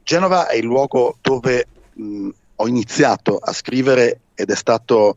[0.04, 5.16] Genova è il luogo dove mh, ho iniziato a scrivere ed è stato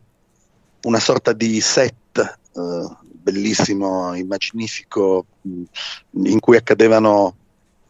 [0.82, 5.62] una sorta di set eh, bellissimo, immaginifico, mh,
[6.24, 7.36] in cui accadevano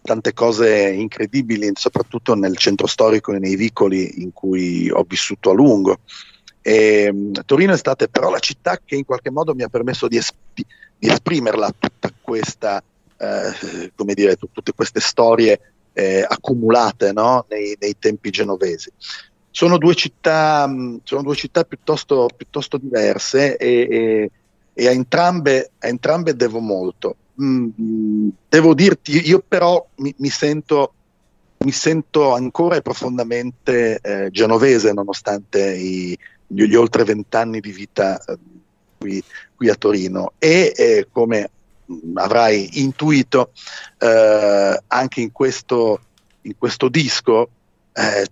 [0.03, 5.55] tante cose incredibili, soprattutto nel centro storico e nei vicoli in cui ho vissuto a
[5.55, 6.01] lungo.
[6.61, 10.19] E, Torino è stata però la città che in qualche modo mi ha permesso di,
[10.19, 10.65] es- di
[10.99, 12.83] esprimerla tutta questa,
[13.17, 15.61] eh, come dire, t- tutte queste storie
[15.93, 17.47] eh, accumulate no?
[17.49, 18.91] nei, nei, tempi genovesi.
[19.51, 20.69] Sono due città,
[21.05, 24.31] sono due città piuttosto, piuttosto diverse e, e,
[24.73, 27.17] e a, entrambe, a, entrambe, devo molto.
[27.41, 30.95] Mm, devo dirti, io però mi, mi sento
[31.65, 36.17] mi sento ancora e profondamente eh, genovese nonostante i,
[36.47, 38.37] gli oltre vent'anni di vita eh,
[39.05, 39.23] qui,
[39.55, 40.33] qui, a Torino.
[40.39, 41.51] E eh, come
[42.15, 43.51] avrai intuito
[43.99, 46.01] eh, anche in questo,
[46.43, 47.51] in questo disco
[47.93, 48.27] eh,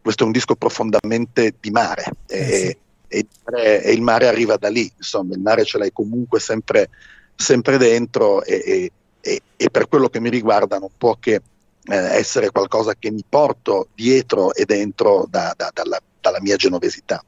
[0.00, 2.04] questo è un disco profondamente di mare.
[2.26, 4.90] E, e, e, il mare arriva da lì.
[4.96, 6.88] Insomma il mare ce l'hai comunque sempre,
[7.36, 8.90] sempre dentro e,
[9.20, 13.88] e, per quello che mi riguarda non può che eh, essere qualcosa che mi porto
[13.94, 17.22] dietro e dentro da, da, dalla, dalla mia genovesità.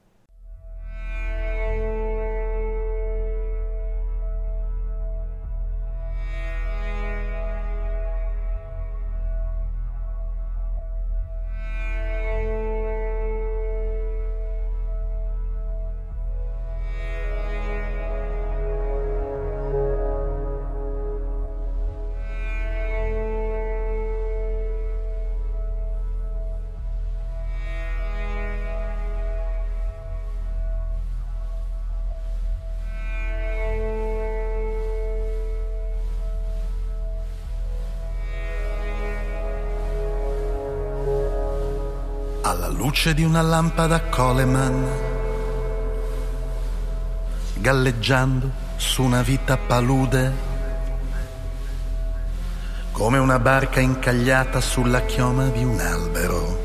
[43.01, 44.87] Luce di una lampada Coleman,
[47.55, 50.31] galleggiando su una vita palude,
[52.93, 56.61] come una barca incagliata sulla chioma di un albero.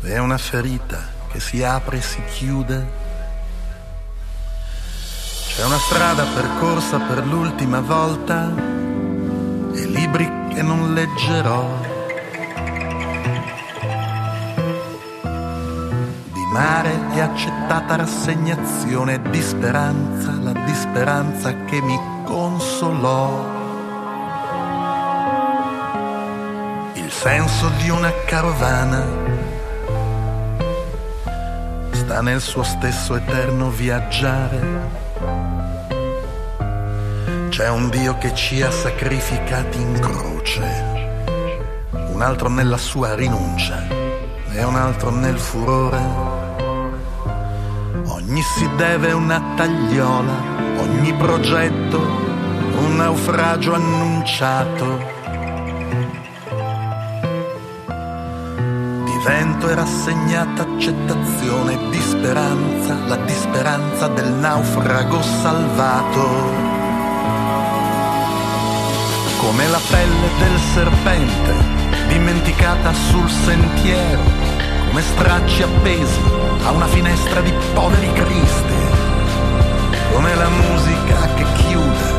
[0.00, 0.98] È una ferita
[1.30, 2.86] che si apre e si chiude.
[5.46, 8.52] C'è una strada percorsa per l'ultima volta
[9.74, 11.91] e libri che non leggerò
[16.52, 23.60] mare e accettata rassegnazione di speranza, la disperanza che mi consolò.
[26.92, 29.02] Il senso di una carovana
[31.92, 35.00] sta nel suo stesso eterno viaggiare.
[37.48, 40.60] C'è un Dio che ci ha sacrificati in croce,
[42.12, 43.86] un altro nella sua rinuncia
[44.50, 46.31] e un altro nel furore
[48.32, 50.32] ogni si deve una tagliola,
[50.78, 51.98] ogni progetto
[52.78, 54.98] un naufragio annunciato.
[59.04, 66.26] Di vento e rassegnata accettazione di speranza, la disperanza del naufrago salvato.
[69.40, 71.54] Come la pelle del serpente
[72.08, 74.41] dimenticata sul sentiero
[74.92, 76.20] come stracci appesi
[76.64, 78.74] a una finestra di poveri cristi,
[80.12, 82.10] come la musica che chiude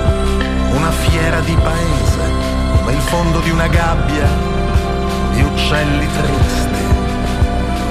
[0.71, 2.31] una fiera di paese,
[2.75, 4.27] come il fondo di una gabbia
[5.33, 6.83] di uccelli tristi,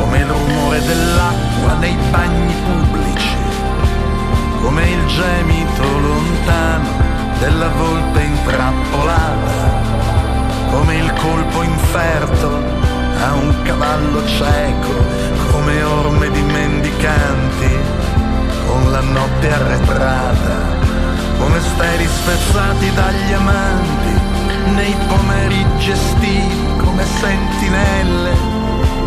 [0.00, 3.36] come il rumore dell'acqua nei bagni pubblici,
[4.62, 6.88] come il gemito lontano
[7.38, 9.80] della volpe intrappolata,
[10.72, 12.81] come il colpo inferto
[13.22, 14.94] a un cavallo cieco
[15.52, 17.78] come orme di mendicanti
[18.66, 20.80] con la notte arretrata
[21.38, 24.20] come steli spezzati dagli amanti
[24.74, 28.34] nei pomeriggi estivi come sentinelle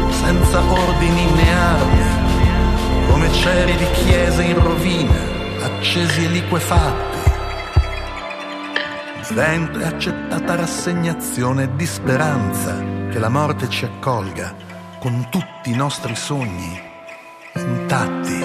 [0.09, 7.13] senza ordini né armi come ceri di chiese in rovina accesi e liquefatti.
[9.33, 14.53] Vento e accettata rassegnazione di speranza che la morte ci accolga
[14.99, 16.77] con tutti i nostri sogni
[17.53, 18.44] intatti.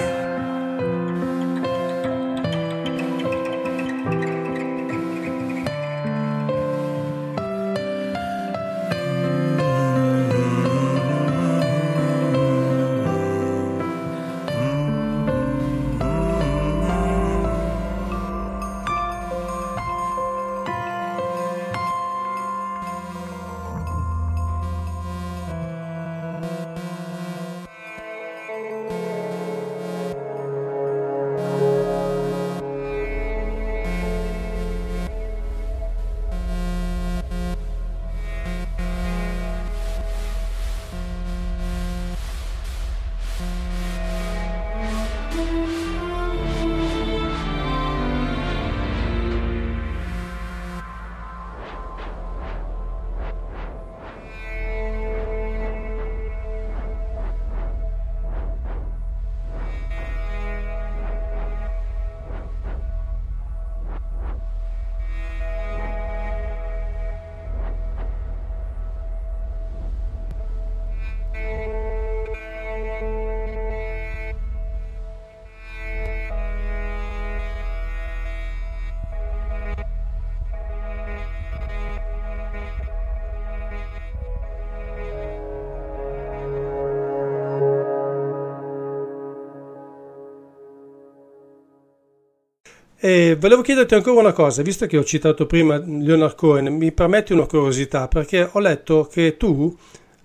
[93.03, 97.33] E volevo chiederti ancora una cosa, visto che ho citato prima Leonard Cohen, mi permetti
[97.33, 99.75] una curiosità, perché ho letto che tu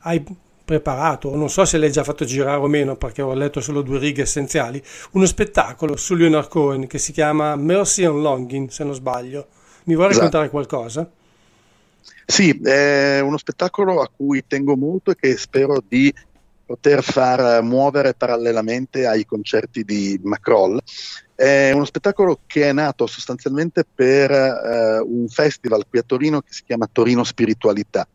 [0.00, 0.22] hai
[0.62, 3.98] preparato, non so se l'hai già fatto girare o meno, perché ho letto solo due
[3.98, 4.82] righe essenziali,
[5.12, 9.46] uno spettacolo su Leonard Cohen che si chiama Mercy and Longing, se non sbaglio.
[9.84, 10.24] Mi vuoi esatto.
[10.24, 11.10] raccontare qualcosa?
[12.26, 16.12] Sì, è uno spettacolo a cui tengo molto e che spero di
[16.66, 20.78] poter far muovere parallelamente ai concerti di Macroll.
[21.36, 26.52] È uno spettacolo che è nato sostanzialmente per eh, un festival qui a Torino che
[26.52, 28.08] si chiama Torino Spiritualità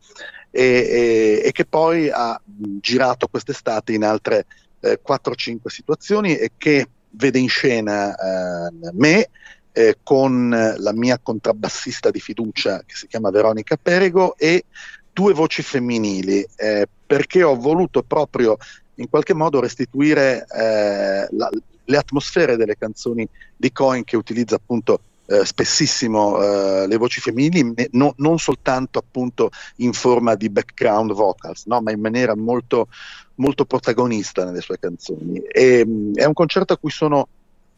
[0.50, 2.40] e, e, e che poi ha
[2.80, 4.46] girato quest'estate in altre
[4.80, 9.28] eh, 4-5 situazioni e che vede in scena eh, me
[9.70, 14.64] eh, con la mia contrabbassista di fiducia che si chiama Veronica Perego e
[15.12, 18.56] due voci femminili, eh, perché ho voluto proprio
[18.96, 21.50] in qualche modo restituire eh, la,
[21.84, 23.26] le atmosfere delle canzoni
[23.56, 29.50] di Cohen che utilizza appunto eh, spessissimo eh, le voci femminili, no, non soltanto appunto
[29.76, 32.88] in forma di background vocals, no, ma in maniera molto,
[33.36, 35.38] molto protagonista nelle sue canzoni.
[35.38, 37.28] E, mm, è un concerto a cui sono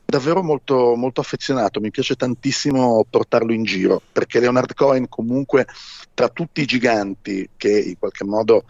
[0.04, 5.66] davvero molto, molto affezionato, mi piace tantissimo portarlo in giro, perché Leonard Cohen comunque
[6.12, 8.64] tra tutti i giganti che in qualche modo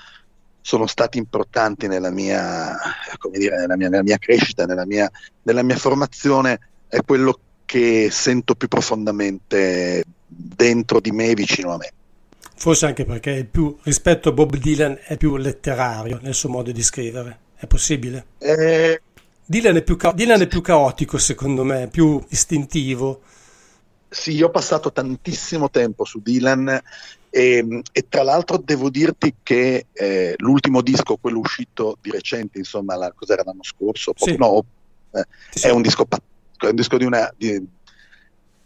[0.66, 2.74] sono stati importanti nella mia,
[3.30, 5.10] dire, nella mia, nella mia crescita, nella mia,
[5.42, 6.58] nella mia formazione,
[6.88, 11.92] è quello che sento più profondamente dentro di me, vicino a me.
[12.56, 16.82] Forse anche perché più, rispetto a Bob Dylan è più letterario nel suo modo di
[16.82, 17.40] scrivere.
[17.56, 18.28] È possibile?
[18.38, 19.02] Eh,
[19.44, 23.20] Dylan, è più, Dylan è più caotico, secondo me, più istintivo.
[24.08, 26.80] Sì, io ho passato tantissimo tempo su Dylan
[27.36, 32.94] e, e tra l'altro devo dirti che eh, l'ultimo disco, quello uscito di recente, insomma,
[32.94, 34.12] la, cos'era l'anno scorso?
[34.14, 34.36] Sì.
[34.36, 34.64] No,
[35.10, 35.66] eh, sì.
[35.66, 36.06] è un disco
[36.56, 37.60] è un disco di una, di,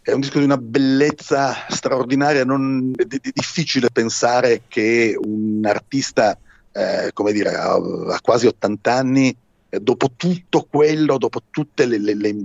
[0.03, 6.37] è un disco di una bellezza straordinaria, non, è, è difficile pensare che un artista,
[6.71, 9.35] eh, come dire, a, a, quasi 80 anni,
[9.69, 12.35] eh, dopo tutto quello, dopo tutte le, le, le,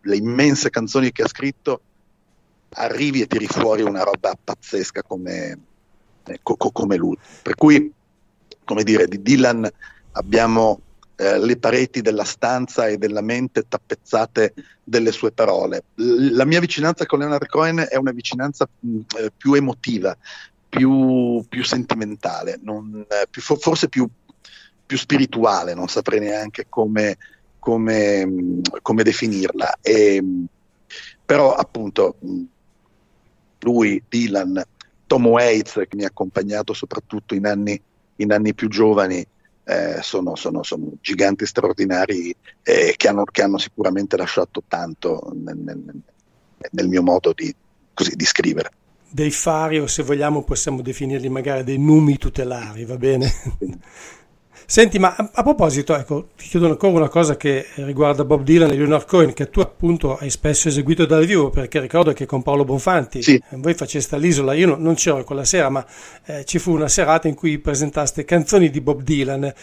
[0.00, 1.82] le, immense canzoni che ha scritto,
[2.76, 5.58] arrivi e tiri fuori una roba pazzesca come,
[6.26, 7.16] eh, co, come lui.
[7.42, 7.92] Per cui,
[8.64, 9.68] come dire, di Dylan
[10.12, 10.80] abbiamo
[11.16, 14.54] eh, le pareti della stanza e della mente tappezzate
[14.84, 15.84] delle sue parole.
[15.94, 20.16] La mia vicinanza con Leonard Cohen è una vicinanza mh, eh, più emotiva,
[20.68, 24.06] più, più sentimentale, non, eh, più, forse più,
[24.84, 27.16] più, spirituale, non saprei neanche come,
[27.58, 29.78] come, come definirla.
[29.80, 30.22] E,
[31.24, 32.16] però appunto
[33.66, 34.62] lui, Dylan,
[35.06, 37.80] Tom Waits, che mi ha accompagnato soprattutto in anni,
[38.16, 39.26] in anni più giovani,
[39.64, 45.56] eh, sono, sono, sono, giganti straordinari eh, che, hanno, che, hanno, sicuramente lasciato tanto nel,
[45.56, 45.82] nel,
[46.70, 47.52] nel mio modo di,
[47.92, 48.70] così, di, scrivere.
[49.08, 53.32] Dei fari o se vogliamo possiamo definirli magari dei numi tutelari, va bene?
[54.68, 58.72] Senti, ma a, a, proposito, ecco, ti chiedo ancora una cosa che riguarda Bob Dylan
[58.72, 62.42] e Leonard Cohen, che tu appunto hai spesso eseguito dal vivo, perché ricordo che con
[62.42, 63.40] Paolo Bonfanti sì.
[63.48, 65.86] Eh, voi faceste all'isola, io no, non c'ero quella sera, ma
[66.24, 69.54] eh, ci fu una serata in cui presentaste canzoni di Bob Dylan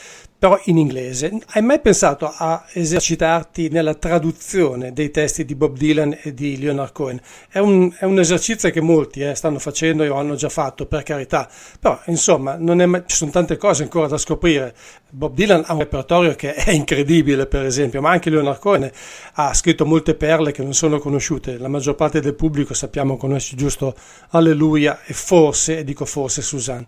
[0.43, 1.31] però in inglese.
[1.51, 6.91] Hai mai pensato a esercitarti nella traduzione dei testi di Bob Dylan e di Leonard
[6.91, 7.21] Cohen?
[7.49, 11.03] È un, è un esercizio che molti eh, stanno facendo o hanno già fatto, per
[11.03, 11.49] carità,
[11.79, 14.73] però insomma mai, ci sono tante cose ancora da scoprire.
[15.09, 18.89] Bob Dylan ha un repertorio che è incredibile, per esempio, ma anche Leonard Cohen
[19.33, 21.57] ha scritto molte perle che non sono conosciute.
[21.57, 23.95] La maggior parte del pubblico sappiamo conosce giusto
[24.29, 26.87] Alleluia e forse, e dico forse, Suzanne.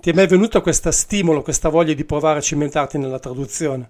[0.00, 3.88] Ti è mai venuto questo stimolo, questa voglia di provare a cimentarti nella traduzione?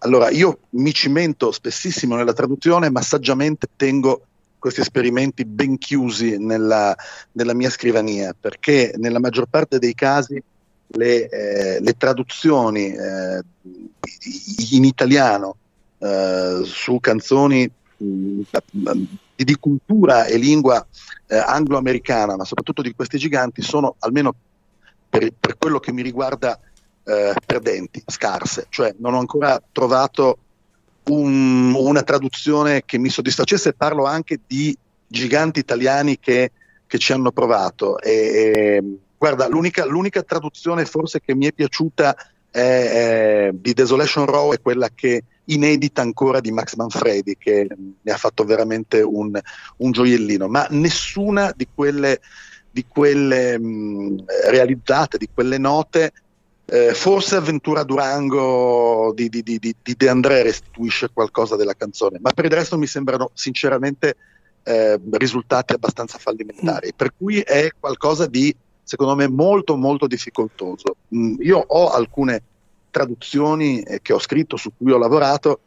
[0.00, 4.22] Allora, io mi cimento spessissimo nella traduzione, ma saggiamente tengo
[4.58, 6.94] questi esperimenti ben chiusi nella,
[7.32, 10.42] nella mia scrivania, perché nella maggior parte dei casi
[10.88, 13.42] le, eh, le traduzioni eh,
[14.70, 15.56] in italiano
[15.98, 18.40] eh, su canzoni mh,
[19.34, 20.84] di cultura e lingua
[21.26, 24.34] eh, anglo-americana, ma soprattutto di questi giganti, sono almeno
[25.08, 26.58] per, per quello che mi riguarda
[27.04, 30.38] eh, perdenti, scarse, cioè non ho ancora trovato
[31.04, 36.52] un, una traduzione che mi soddisfacesse, parlo anche di giganti italiani che,
[36.86, 37.98] che ci hanno provato.
[37.98, 38.84] E, e,
[39.18, 42.16] guarda, l'unica, l'unica, traduzione forse che mi è piaciuta
[42.50, 48.10] è, è, di Desolation Row è quella che inedita ancora di Max Manfredi, che mi
[48.10, 49.38] ha fatto veramente un,
[49.78, 52.20] un gioiellino, ma nessuna di quelle
[52.70, 56.12] di quelle mh, realizzate, di quelle note,
[56.66, 62.30] eh, forse Avventura Durango di, di, di, di, De André restituisce qualcosa della canzone, ma
[62.30, 64.16] per il resto mi sembrano sinceramente
[64.62, 68.54] eh, risultati abbastanza fallimentari, per cui è qualcosa di,
[68.88, 70.96] secondo me, molto molto difficoltoso.
[71.14, 72.42] Mm, io ho alcune
[72.90, 75.60] traduzioni eh, che ho scritto, su cui ho lavorato,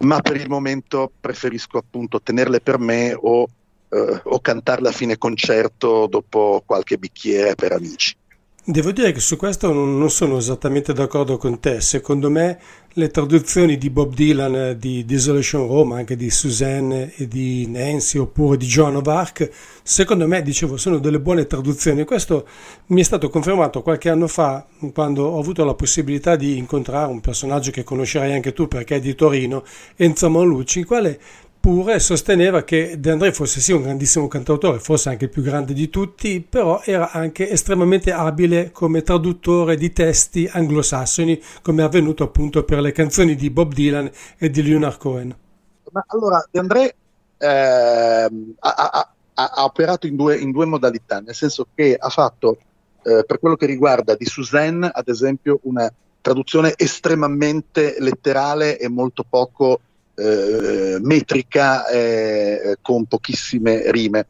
[0.00, 3.48] ma per il momento preferisco appunto tenerle per me o
[3.90, 8.14] eh, o cantarla a fine concerto dopo qualche bicchiere per amici.
[8.70, 11.80] Devo dire che su questo non sono esattamente d'accordo con te.
[11.80, 12.58] Secondo me
[12.92, 18.18] le traduzioni di Bob Dylan di Desolation Row, ma anche di Suzanne e di Nancy
[18.18, 19.48] oppure di Joan of Arc,
[19.82, 22.04] secondo me, dicevo, sono delle buone traduzioni.
[22.04, 22.46] Questo
[22.88, 27.20] mi è stato confermato qualche anno fa quando ho avuto la possibilità di incontrare un
[27.20, 29.64] personaggio che conoscerai anche tu perché è di Torino,
[29.96, 31.18] Enzo Maulucci, il quale
[31.60, 35.72] Eppure sosteneva che De André fosse sì un grandissimo cantautore, forse anche il più grande
[35.72, 42.22] di tutti, però era anche estremamente abile come traduttore di testi anglosassoni, come è avvenuto
[42.22, 44.08] appunto per le canzoni di Bob Dylan
[44.38, 45.36] e di Leonard Cohen.
[45.90, 46.94] Ma allora, De André
[47.36, 48.30] eh, ha,
[48.60, 52.56] ha, ha, operato in due, in due, modalità, nel senso che ha fatto,
[53.02, 59.24] eh, per quello che riguarda di Suzanne, ad esempio, una traduzione estremamente letterale e molto
[59.28, 59.80] poco
[60.18, 64.26] eh, metrica eh, con pochissime rime.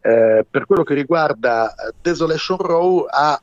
[0.00, 3.40] Eh, per quello che riguarda Desolation Row ha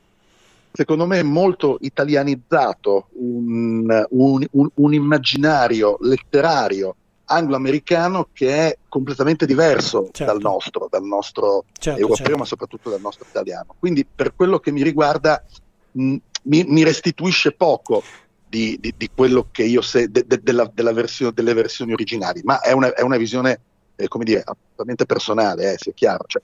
[0.72, 6.95] secondo me molto italianizzato un, un, un, un immaginario letterario
[7.26, 10.34] anglo-americano che è completamente diverso certo.
[10.34, 12.39] dal nostro, dal nostro certo, europeo, certo.
[12.39, 13.76] ma soprattutto dal nostro italiano.
[13.80, 15.43] Quindi per quello che mi riguarda
[15.91, 18.03] mh, mi, mi, restituisce poco
[18.47, 22.41] di, di, di quello che io sé de, de, della, della versione, delle versioni originali,
[22.43, 23.59] ma è una, è una visione,
[23.95, 26.23] eh, come dire, assolutamente personale, eh, sia chiaro.
[26.27, 26.41] Cioè,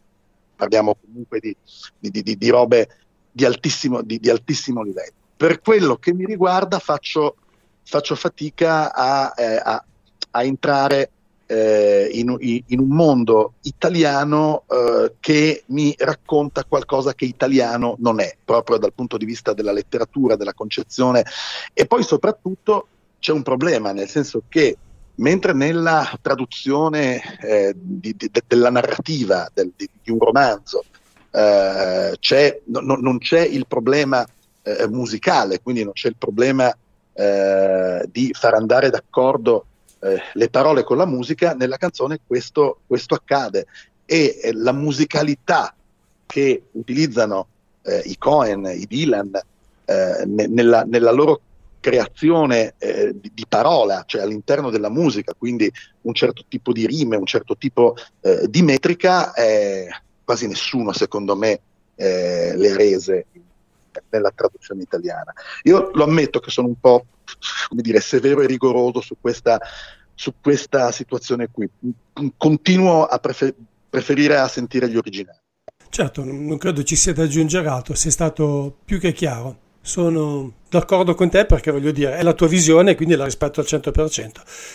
[0.56, 1.56] parliamo comunque di,
[2.00, 2.88] di robe
[3.32, 5.14] di altissimo, di, altissimo, livello.
[5.38, 7.38] Per quello che mi riguarda faccio,
[7.84, 9.84] faccio fatica a, eh, a,
[10.32, 11.12] a entrare
[11.52, 18.38] eh, in, in, un mondo italiano eh, che mi racconta qualcosa che italiano non è,
[18.46, 21.26] proprio dal punto di vista della letteratura, della concezione.
[21.74, 22.88] E poi soprattutto
[23.20, 24.78] c'è un problema, nel senso che
[25.16, 30.86] mentre nella traduzione eh, di, di, della narrativa del, di, di, un romanzo
[31.32, 34.26] eh, c'è, no, non c'è il problema
[34.64, 36.74] eh, musicale, quindi non c'è il problema
[37.12, 39.66] eh, di far andare d'accordo
[40.02, 43.68] eh, le parole con la musica, nella canzone questo, questo accade.
[44.06, 45.74] E eh, la musicalità
[46.26, 47.48] che utilizzano
[47.84, 49.40] eh, i Cohen, i Dylan,
[49.86, 51.42] eh, ne, nella, nella, loro
[51.80, 55.72] creazione eh, di, di, parola, cioè all'interno della musica, quindi
[56.02, 59.34] un certo tipo di rime, un certo tipo eh, di metrica,
[60.24, 61.60] quasi nessuno secondo me
[61.96, 63.26] le rese
[64.10, 65.34] nella traduzione italiana.
[65.64, 67.06] Io lo ammetto che sono un po'
[67.68, 69.60] come dire, severo e rigoroso su questa,
[70.14, 71.70] su questa situazione qui.
[72.38, 73.56] Continuo a prefer-
[73.90, 75.40] preferire a sentire gli originali.
[75.90, 79.70] Certo, non credo ci sia da aggiungere altro, sei stato più che chiaro.
[79.84, 83.66] Sono d'accordo con te perché voglio dire, è la tua visione quindi la rispetto al
[83.68, 84.30] 100%.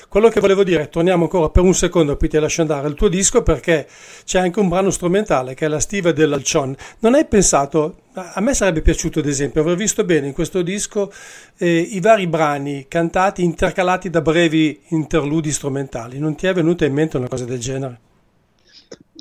[0.08, 3.08] Quello che volevo dire, torniamo ancora per un secondo, poi ti lascio andare al tuo
[3.08, 3.86] disco perché
[4.24, 6.74] c'è anche un brano strumentale che è la stiva dell'Alcion.
[6.98, 11.12] Non hai pensato, a me sarebbe piaciuto ad esempio aver visto bene in questo disco
[11.56, 16.18] eh, i vari brani cantati intercalati da brevi interludi strumentali.
[16.18, 18.00] Non ti è venuta in mente una cosa del genere?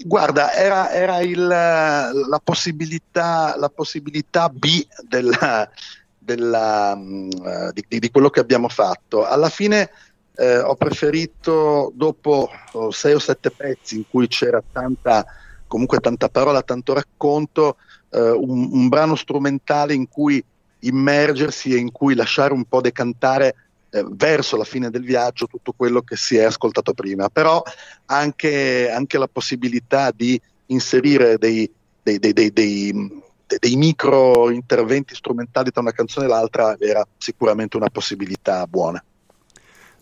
[0.04, 5.70] Guarda, era, era il, la, possibilità, la, possibilità, B della,
[6.18, 9.26] della, uh, di, di, quello che abbiamo fatto.
[9.26, 9.90] Alla fine
[10.36, 15.26] eh, ho preferito, dopo oh, sei o sette pezzi in cui c'era tanta,
[15.68, 17.78] comunque tanta parola, tanto racconto,
[18.10, 20.44] eh, un, un brano strumentale in cui
[20.80, 23.56] immergersi e in cui lasciare un po' decantare
[23.96, 27.64] eh, verso la fine del viaggio tutto quello che si è ascoltato prima, però
[28.08, 31.72] anche, anche la possibilità di inserire dei,
[32.04, 37.90] dei, dei, dei, dei micro interventi strumentali tra una canzone e l'altra era sicuramente una
[37.90, 39.02] possibilità buona.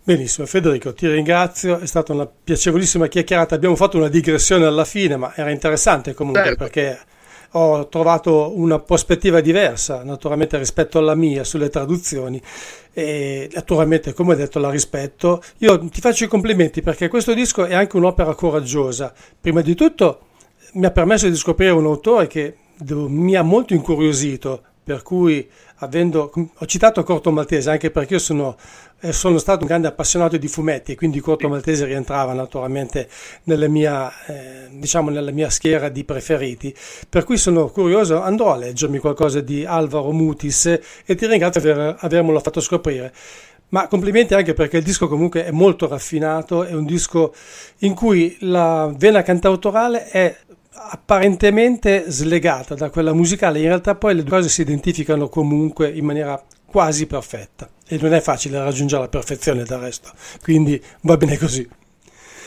[0.06, 3.54] Benissimo, Federico, ti ringrazio, è stata una piacevolissima chiacchierata.
[3.54, 6.58] Abbiamo fatto una digressione alla fine, ma era interessante comunque certo.
[6.64, 7.00] perché
[7.56, 12.42] ho trovato una prospettiva diversa, naturalmente rispetto alla mia sulle traduzioni
[12.94, 15.42] e naturalmente come detto la rispetto.
[15.60, 19.14] Io ti faccio i complimenti perché questo disco è anche un'opera coraggiosa.
[19.40, 20.20] Prima di tutto
[20.74, 22.56] mi ha permesso di scoprire un autore che
[22.88, 25.48] mi ha molto incuriosito per cui
[25.78, 28.58] avendo, ho citato Corto Maltese anche perché io sono,
[29.12, 33.10] sono, stato un grande appassionato di fumetti e quindi Corto Maltese rientrava naturalmente
[33.44, 36.74] nella mia, eh, diciamo nella mia schiera di preferiti,
[37.10, 40.66] per cui sono curioso, andrò a leggermi qualcosa di Alvaro Mutis
[41.06, 43.14] e ti ringrazio per avermelo fatto scoprire.
[43.70, 47.34] Ma complimenti anche perché il disco comunque è molto raffinato, è un disco
[47.80, 50.36] in cui la vena cantautorale è
[50.76, 56.06] apparentemente slegata da quella musicale, in realtà poi le due cose si identificano comunque in
[56.06, 60.12] maniera quasi perfetta e non è facile raggiungere la perfezione del resto,
[60.42, 61.68] quindi va bene così.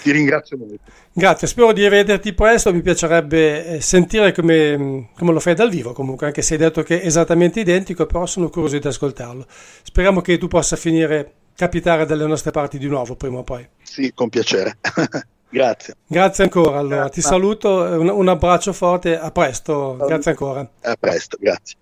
[0.02, 0.78] Ti ringrazio molto.
[1.12, 5.92] Grazie, spero di rivederti presto, mi piacerebbe eh, sentire come, come, lo fai dal vivo
[5.92, 9.46] comunque, anche se hai detto che è esattamente identico, però sono curioso di ascoltarlo.
[9.82, 13.66] Speriamo che tu possa finire, capitare dalle nostre parti di nuovo prima o poi.
[13.82, 14.78] Sì, con piacere.
[15.48, 15.94] Grazie.
[16.06, 16.78] Grazie ancora.
[16.78, 17.22] Allora, grazie.
[17.22, 19.96] ti saluto, un, un, abbraccio forte, a presto.
[20.06, 20.68] Grazie ancora.
[20.82, 21.76] A presto, grazie.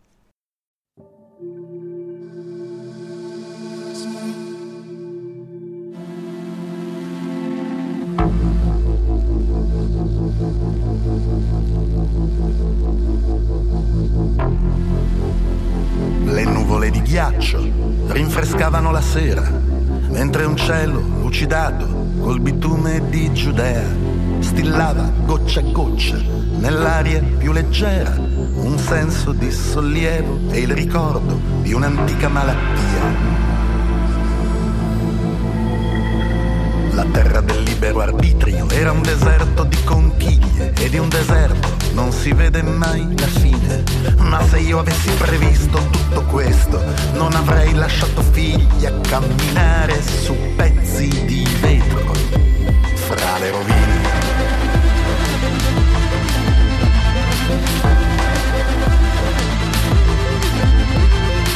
[16.75, 17.71] Nuvole di ghiaccio
[18.09, 19.49] rinfrescavano la sera,
[20.09, 21.87] mentre un cielo lucidato
[22.21, 23.85] col bitume di Giudea
[24.41, 26.17] stillava goccia a goccia
[26.59, 33.03] nell'aria più leggera un senso di sollievo e il ricordo di un'antica malattia.
[36.91, 37.54] La terra del
[37.85, 43.07] libero arbitrio era un deserto di conchiglie e di un deserto non si vede mai
[43.19, 43.83] la fine.
[44.19, 46.83] Ma se io avessi previsto tutto questo,
[47.13, 52.13] non avrei lasciato figli a camminare su pezzi di vetro
[52.95, 53.95] fra le rovine.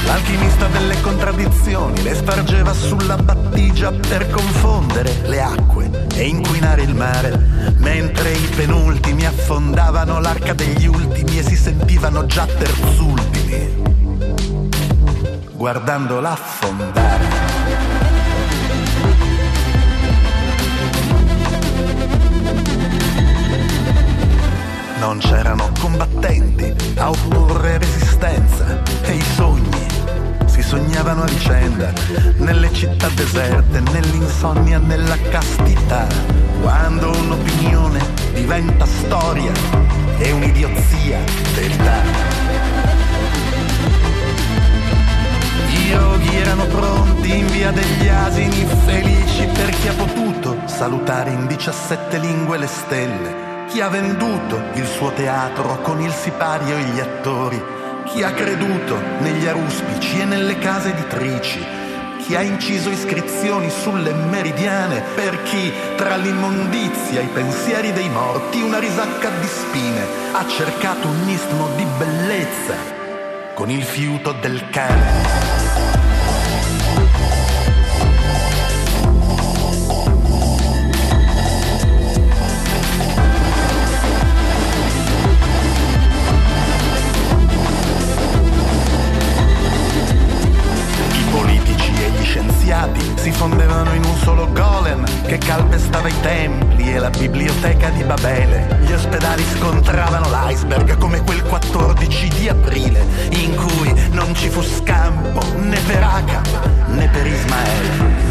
[0.05, 5.88] L'alchimista delle contraddizioni le spargeva sulla battigia per confondere le acque
[6.19, 7.31] e inquinare il mare,
[7.77, 13.85] mentre i penultimi affondavano l'arca degli ultimi e si sentivano già terzultimi,
[15.53, 17.27] guardandola affondare.
[24.99, 29.58] Non c'erano combattenti a opporre resistenza e i sogni
[30.69, 31.90] sognavano a vicenda
[32.36, 36.07] nelle città deserte, nell'insonnia, nella castità.
[36.61, 37.99] Quando un'opinione
[38.35, 39.51] diventa storia
[40.19, 41.20] e un'idiozia
[41.55, 42.03] verità.
[45.70, 51.47] I yogi erano pronti in via degli asini felici per chi ha potuto salutare in
[51.47, 57.01] 17 lingue le stelle chi ha venduto il suo teatro con il sipario e gli
[57.01, 57.62] attori,
[58.09, 61.65] chi ha creduto negli aruspici e nelle case editrici,
[62.21, 68.61] chi ha inciso iscrizioni sulle meridiane, per chi tra l'immondizia e i pensieri dei morti
[68.61, 72.75] una risacca di spine ha cercato un istmo di bellezza
[73.55, 75.98] con il fiuto del cane.
[93.15, 98.81] Si fondevano in un solo golem che calpestava i templi e la biblioteca di Babele.
[98.82, 105.40] Gli ospedali scontravano l'iceberg come quel 14 di aprile in cui non ci fu scampo
[105.57, 106.47] né per Acab
[106.89, 108.27] né per Ismaele.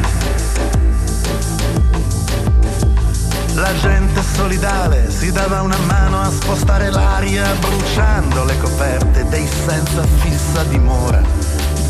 [3.56, 10.04] La gente solidale si dava una mano a spostare l'aria bruciando le coperte dei senza
[10.20, 11.37] fissa dimora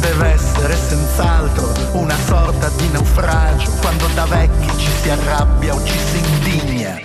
[0.07, 5.97] deve essere senz'altro una sorta di naufragio quando da vecchi ci si arrabbia o ci
[5.97, 6.97] si indigna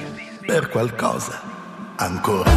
[0.47, 1.41] per qualcosa
[1.97, 2.51] ancora.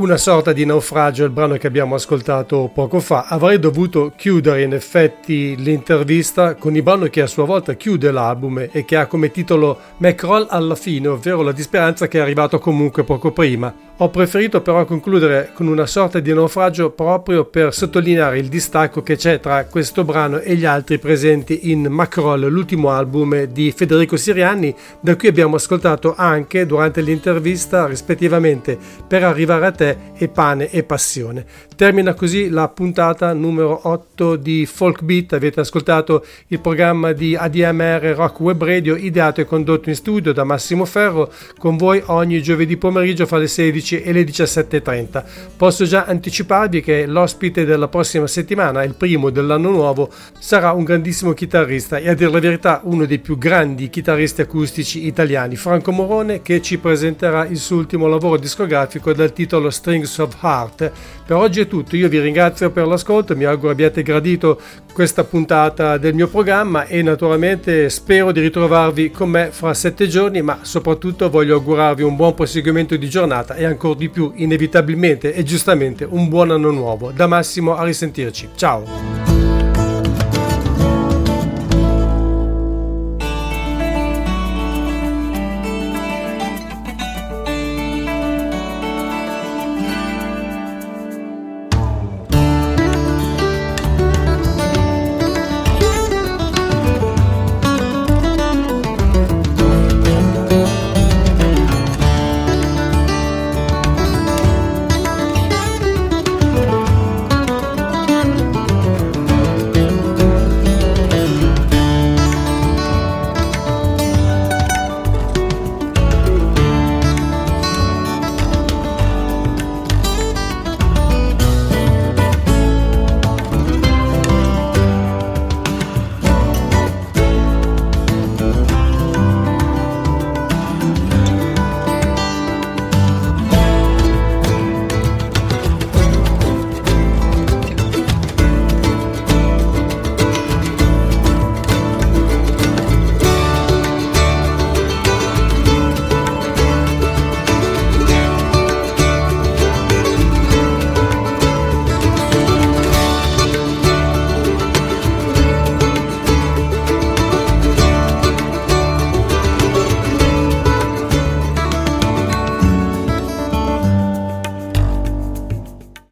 [0.00, 3.26] Una sorta di naufragio il brano che abbiamo ascoltato poco fa.
[3.28, 8.66] Avrei dovuto chiudere in effetti l'intervista con il brano che a sua volta chiude l'album
[8.72, 13.04] e che ha come titolo Macroll alla fine, ovvero la disperanza che è arrivato comunque
[13.04, 13.88] poco prima.
[14.02, 19.16] Ho preferito però concludere con una sorta di naufragio proprio per sottolineare il distacco che
[19.16, 24.74] c'è tra questo brano e gli altri presenti in Macroll, l'ultimo album di Federico Sirianni,
[25.00, 30.82] da cui abbiamo ascoltato anche durante l'intervista rispettivamente Per arrivare a te e Pane e
[30.82, 31.44] Passione.
[31.76, 35.34] Termina così la puntata numero 8 di Folk Beat.
[35.34, 40.44] Avete ascoltato il programma di ADMR Rock Web Radio ideato e condotto in studio da
[40.44, 45.24] Massimo Ferro con voi ogni giovedì pomeriggio fra le 16 16 e le 17.30.
[45.56, 51.32] Posso già anticiparvi che l'ospite della prossima settimana, il primo dell'anno nuovo, sarà un grandissimo
[51.32, 56.42] chitarrista e a dire la verità uno dei più grandi chitarristi acustici italiani, Franco Morone,
[56.42, 60.92] che ci presenterà il suo ultimo lavoro discografico dal titolo Strings of Heart.
[61.26, 64.60] Per oggi è tutto, io vi ringrazio per l'ascolto, mi auguro abbiate gradito
[64.92, 70.42] questa puntata del mio programma e naturalmente spero di ritrovarvi con me fra sette giorni,
[70.42, 75.42] ma soprattutto voglio augurarvi un buon proseguimento di giornata e ancora di più, inevitabilmente e
[75.42, 77.10] giustamente, un buon anno nuovo.
[77.10, 78.48] Da Massimo a risentirci.
[78.54, 79.29] Ciao!